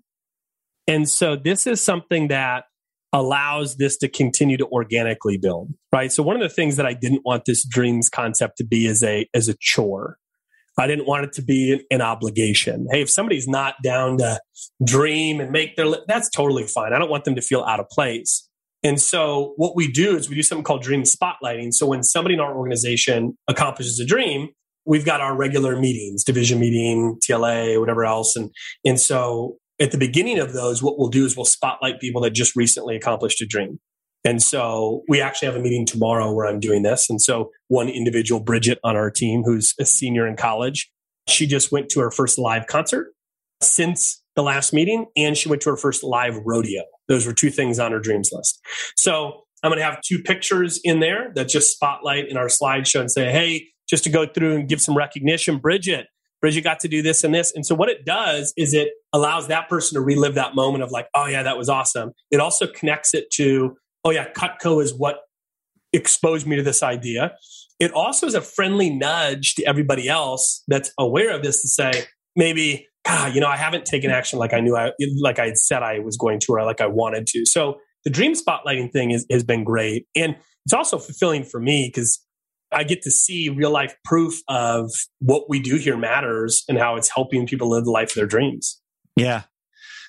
[0.87, 2.63] And so this is something that
[3.11, 6.09] allows this to continue to organically build, right?
[6.09, 9.03] So one of the things that I didn't want this dreams concept to be is
[9.03, 10.19] a as a chore.
[10.79, 12.87] I didn't want it to be an, obligation.
[12.89, 14.39] Hey, if somebody's not down to
[14.83, 16.93] dream and make their, li- that's totally fine.
[16.93, 18.47] I don't want them to feel out of place.
[18.81, 21.73] And so what we do is we do something called dream spotlighting.
[21.73, 24.49] So when somebody in our organization accomplishes a dream,
[24.85, 28.37] we've got our regular meetings, division meeting, TLA, whatever else.
[28.37, 28.49] And,
[28.85, 32.31] and so at the beginning of those, what we'll do is we'll spotlight people that
[32.31, 33.79] just recently accomplished a dream.
[34.25, 37.09] And so we actually have a meeting tomorrow where I'm doing this.
[37.09, 40.91] And so one individual, Bridget on our team, who's a senior in college,
[41.27, 43.13] she just went to her first live concert
[43.61, 46.83] since the last meeting and she went to her first live rodeo.
[47.07, 48.59] Those were two things on her dreams list.
[48.97, 53.01] So I'm going to have two pictures in there that just spotlight in our slideshow
[53.01, 56.07] and say, Hey, just to go through and give some recognition, Bridget,
[56.41, 57.51] Bridget got to do this and this.
[57.53, 60.91] And so what it does is it allows that person to relive that moment of
[60.91, 62.11] like, oh yeah, that was awesome.
[62.31, 65.19] It also connects it to oh yeah, Cutco is what
[65.93, 67.33] exposed me to this idea.
[67.79, 72.05] It also is a friendly nudge to everybody else that's aware of this to say,
[72.35, 74.91] maybe, God, you know, I haven't taken action like I knew I,
[75.21, 77.45] like I had said I was going to, or like I wanted to.
[77.45, 80.05] So the dream spotlighting thing is, has been great.
[80.15, 80.35] And
[80.65, 82.23] it's also fulfilling for me because
[82.71, 86.97] I get to see real life proof of what we do here matters and how
[86.97, 88.79] it's helping people live the life of their dreams.
[89.15, 89.43] Yeah.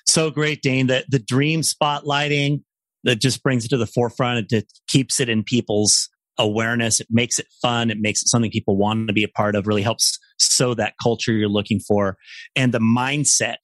[0.07, 0.87] So great, Dane.
[0.87, 2.63] That the dream spotlighting,
[3.03, 4.51] that just brings it to the forefront.
[4.51, 6.99] It keeps it in people's awareness.
[6.99, 7.89] It makes it fun.
[7.89, 10.95] It makes it something people want to be a part of, really helps sow that
[11.01, 12.17] culture you're looking for
[12.55, 13.57] and the mindset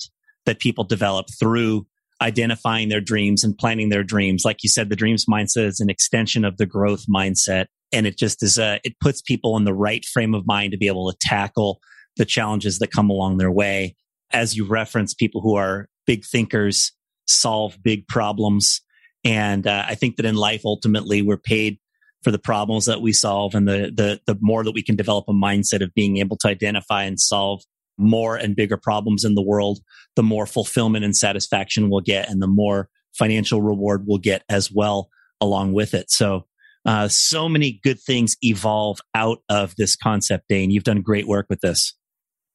[0.46, 1.86] that people develop through
[2.22, 4.44] identifying their dreams and planning their dreams.
[4.44, 7.66] Like you said, the dreams mindset is an extension of the growth mindset.
[7.94, 10.78] And it just is a, it puts people in the right frame of mind to
[10.78, 11.80] be able to tackle
[12.18, 13.96] the challenges that come along their way.
[14.32, 16.92] As you reference people who are big thinkers,
[17.28, 18.82] solve big problems,
[19.28, 21.80] and uh, I think that in life, ultimately, we're paid
[22.24, 25.26] for the problems that we solve, and the the the more that we can develop
[25.28, 27.62] a mindset of being able to identify and solve
[27.98, 29.80] more and bigger problems in the world,
[30.16, 34.72] the more fulfillment and satisfaction we'll get, and the more financial reward we'll get as
[34.72, 35.10] well
[35.42, 36.10] along with it.
[36.10, 36.46] So,
[36.86, 40.72] uh, so many good things evolve out of this concept, Dane.
[40.72, 41.94] You've done great work with this.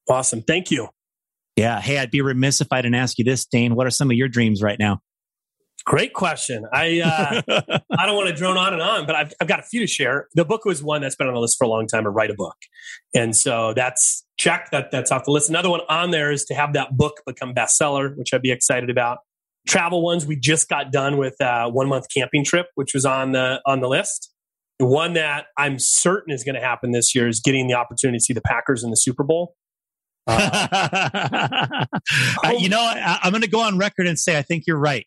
[0.08, 0.40] Awesome.
[0.42, 0.88] Thank you.
[1.54, 1.82] Yeah.
[1.82, 3.74] Hey, I'd be remiss if I didn't ask you this, Dane.
[3.74, 5.00] What are some of your dreams right now?
[5.84, 6.64] Great question.
[6.72, 7.42] I uh,
[7.98, 9.86] I don't want to drone on and on, but I've, I've got a few to
[9.86, 10.28] share.
[10.34, 12.30] The book was one that's been on the list for a long time to write
[12.30, 12.56] a book,
[13.14, 15.48] and so that's check that that's off the list.
[15.48, 18.90] Another one on there is to have that book become bestseller, which I'd be excited
[18.90, 19.18] about.
[19.66, 23.32] Travel ones we just got done with uh, one month camping trip, which was on
[23.32, 24.32] the on the list.
[24.78, 28.18] The one that I'm certain is going to happen this year is getting the opportunity
[28.18, 29.54] to see the Packers in the Super Bowl.
[32.44, 34.78] Uh, you know, I, I'm going to go on record and say I think you're
[34.78, 35.06] right.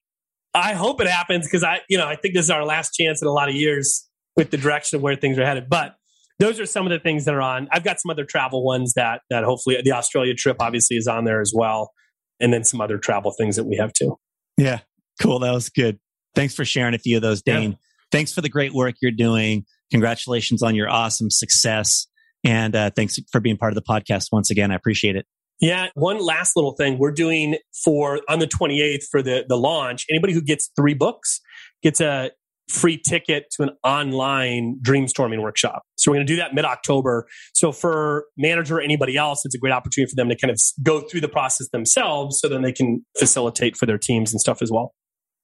[0.56, 3.22] I hope it happens because I, you know, I think this is our last chance
[3.22, 5.70] in a lot of years with the direction of where things are headed.
[5.70, 5.96] But
[6.40, 7.68] those are some of the things that are on.
[7.72, 11.26] I've got some other travel ones that that hopefully the Australia trip obviously is on
[11.26, 11.92] there as well.
[12.40, 14.18] and then some other travel things that we have too.
[14.58, 14.80] Yeah,
[15.22, 15.40] cool.
[15.40, 16.00] That was good.
[16.36, 17.72] Thanks for sharing a few of those, Dane.
[17.72, 17.78] Yeah.
[18.12, 19.66] Thanks for the great work you're doing.
[19.92, 22.08] Congratulations on your awesome success.
[22.44, 24.72] And uh, thanks for being part of the podcast once again.
[24.72, 25.26] I appreciate it.
[25.60, 25.88] Yeah.
[25.96, 30.06] One last little thing we're doing for on the 28th for the, the launch.
[30.10, 31.40] Anybody who gets three books
[31.82, 32.32] gets a
[32.70, 35.84] free ticket to an online dreamstorming workshop.
[35.98, 37.28] So we're going to do that mid October.
[37.54, 40.60] So for manager or anybody else, it's a great opportunity for them to kind of
[40.84, 44.62] go through the process themselves so then they can facilitate for their teams and stuff
[44.62, 44.94] as well.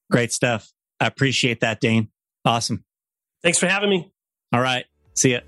[0.10, 0.72] Great stuff.
[1.00, 2.10] I appreciate that, Dane.
[2.44, 2.84] Awesome.
[3.44, 4.12] Thanks for having me.
[4.54, 4.86] All right.
[5.16, 5.40] See ya.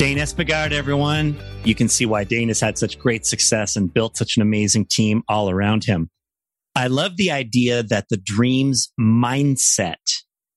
[0.00, 1.38] Dane Espegard, everyone.
[1.62, 4.86] You can see why Dane has had such great success and built such an amazing
[4.86, 6.08] team all around him.
[6.74, 9.96] I love the idea that the dreams mindset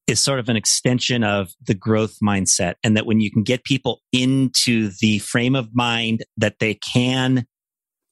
[0.07, 3.65] is sort of an extension of the growth mindset and that when you can get
[3.65, 7.45] people into the frame of mind that they can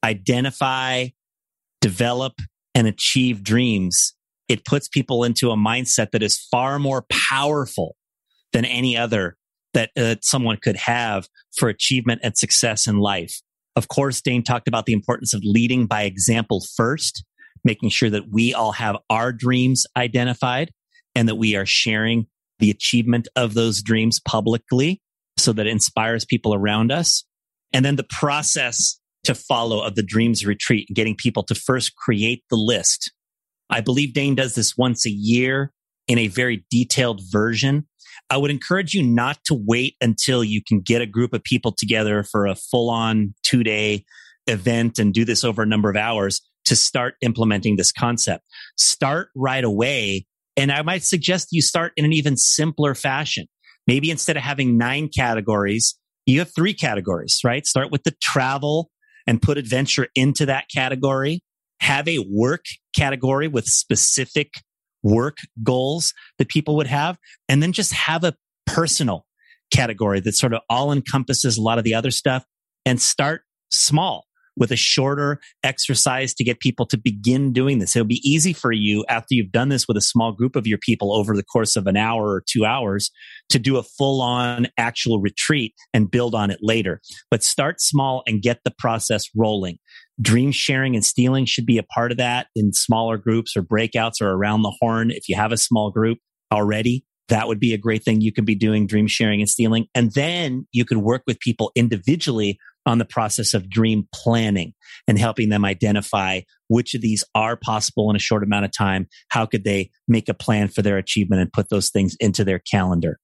[0.03, 1.07] identify,
[1.79, 2.34] develop
[2.75, 4.15] and achieve dreams,
[4.49, 7.95] it puts people into a mindset that is far more powerful
[8.51, 9.38] than any other
[9.74, 13.41] that uh, someone could have for achievement and success in life.
[13.76, 17.24] Of course, Dane talked about the importance of leading by example first,
[17.63, 20.72] making sure that we all have our dreams identified
[21.15, 22.28] and that we are sharing
[22.59, 25.01] the achievement of those dreams publicly
[25.38, 27.24] so that it inspires people around us.
[27.74, 32.43] And then the process to follow of the dreams retreat, getting people to first create
[32.49, 33.11] the list.
[33.69, 35.72] I believe Dane does this once a year
[36.07, 37.87] in a very detailed version
[38.31, 41.73] I would encourage you not to wait until you can get a group of people
[41.77, 44.05] together for a full on two day
[44.47, 48.45] event and do this over a number of hours to start implementing this concept.
[48.77, 50.25] Start right away.
[50.55, 53.47] And I might suggest you start in an even simpler fashion.
[53.85, 57.65] Maybe instead of having nine categories, you have three categories, right?
[57.65, 58.91] Start with the travel
[59.27, 61.41] and put adventure into that category.
[61.81, 62.63] Have a work
[62.95, 64.53] category with specific
[65.03, 67.17] work goals that people would have,
[67.49, 68.35] and then just have a
[68.65, 69.25] personal
[69.71, 72.45] category that sort of all encompasses a lot of the other stuff
[72.85, 74.25] and start small
[74.57, 77.95] with a shorter exercise to get people to begin doing this.
[77.95, 80.77] It'll be easy for you after you've done this with a small group of your
[80.77, 83.11] people over the course of an hour or two hours
[83.49, 87.01] to do a full on actual retreat and build on it later.
[87.29, 89.79] But start small and get the process rolling
[90.22, 94.22] dream sharing and stealing should be a part of that in smaller groups or breakouts
[94.22, 95.11] or around the horn.
[95.11, 96.19] If you have a small group
[96.51, 99.88] already, that would be a great thing you could be doing dream sharing and stealing.
[99.95, 104.74] And then you could work with people individually on the process of dream planning
[105.07, 109.07] and helping them identify which of these are possible in a short amount of time.
[109.30, 112.59] How could they make a plan for their achievement and put those things into their
[112.59, 113.19] calendar?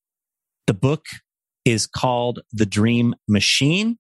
[0.68, 1.06] The book
[1.66, 3.98] is called The Dream Machine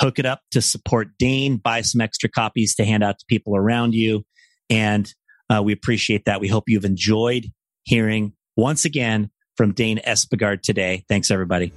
[0.00, 3.56] hook it up to support Dane, buy some extra copies to hand out to people
[3.56, 4.24] around you.
[4.68, 5.12] And
[5.48, 6.40] uh, we appreciate that.
[6.40, 7.46] We hope you've enjoyed
[7.84, 11.04] hearing once again from Dane Espegard today.
[11.08, 11.72] Thanks, everybody.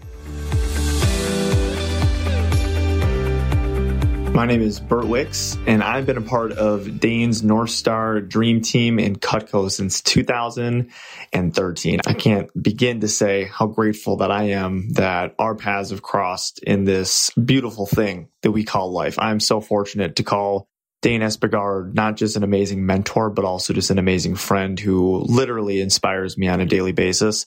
[4.39, 8.61] My name is Bert Wicks, and I've been a part of Dane's North Star Dream
[8.61, 11.99] Team in Cutco since 2013.
[12.07, 16.59] I can't begin to say how grateful that I am that our paths have crossed
[16.59, 19.19] in this beautiful thing that we call life.
[19.19, 20.69] I'm so fortunate to call
[21.01, 25.81] Dane Espegard not just an amazing mentor, but also just an amazing friend who literally
[25.81, 27.45] inspires me on a daily basis.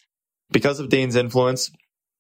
[0.51, 1.71] Because of Dane's influence,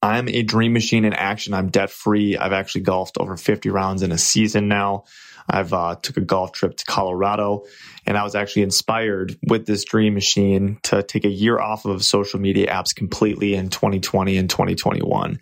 [0.03, 1.55] I'm a dream machine in action.
[1.55, 2.37] I'm debt free.
[2.37, 5.05] I've actually golfed over 50 rounds in a season now.
[5.49, 7.65] I've uh, took a golf trip to Colorado
[8.07, 12.05] and I was actually inspired with this dream machine to take a year off of
[12.05, 15.41] social media apps completely in 2020 and 2021.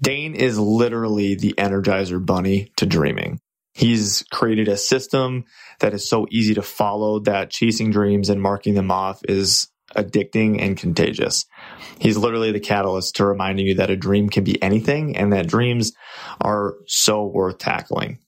[0.00, 3.40] Dane is literally the energizer bunny to dreaming.
[3.74, 5.44] He's created a system
[5.80, 10.60] that is so easy to follow that chasing dreams and marking them off is addicting
[10.60, 11.46] and contagious.
[11.98, 15.48] He's literally the catalyst to reminding you that a dream can be anything and that
[15.48, 15.92] dreams
[16.40, 18.18] are so worth tackling.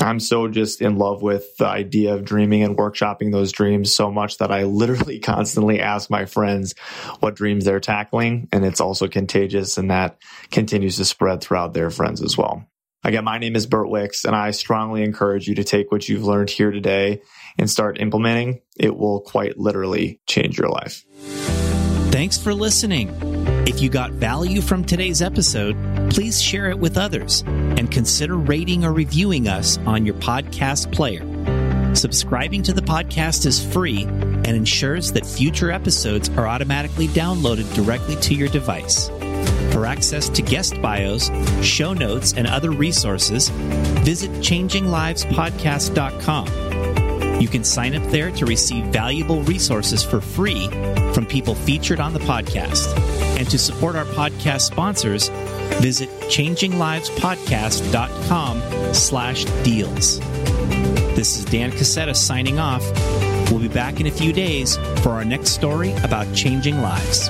[0.00, 4.10] I'm so just in love with the idea of dreaming and workshopping those dreams so
[4.10, 6.74] much that I literally constantly ask my friends
[7.20, 8.48] what dreams they're tackling.
[8.52, 10.18] And it's also contagious and that
[10.50, 12.66] continues to spread throughout their friends as well.
[13.04, 16.24] Again, my name is Bert Wicks and I strongly encourage you to take what you've
[16.24, 17.22] learned here today
[17.58, 18.60] and start implementing.
[18.76, 21.04] It will quite literally change your life.
[22.10, 23.10] Thanks for listening.
[23.66, 25.76] If you got value from today's episode,
[26.10, 31.24] please share it with others and consider rating or reviewing us on your podcast player.
[31.94, 38.16] Subscribing to the podcast is free and ensures that future episodes are automatically downloaded directly
[38.16, 39.08] to your device.
[39.72, 41.30] For access to guest bios,
[41.62, 43.48] show notes, and other resources,
[44.04, 46.85] visit changinglivespodcast.com.
[47.40, 50.68] You can sign up there to receive valuable resources for free
[51.12, 52.96] from people featured on the podcast.
[53.38, 55.28] And to support our podcast sponsors,
[55.80, 60.20] visit changinglivespodcast.com slash deals.
[61.16, 62.82] This is Dan Casetta signing off.
[63.50, 67.28] We'll be back in a few days for our next story about changing lives.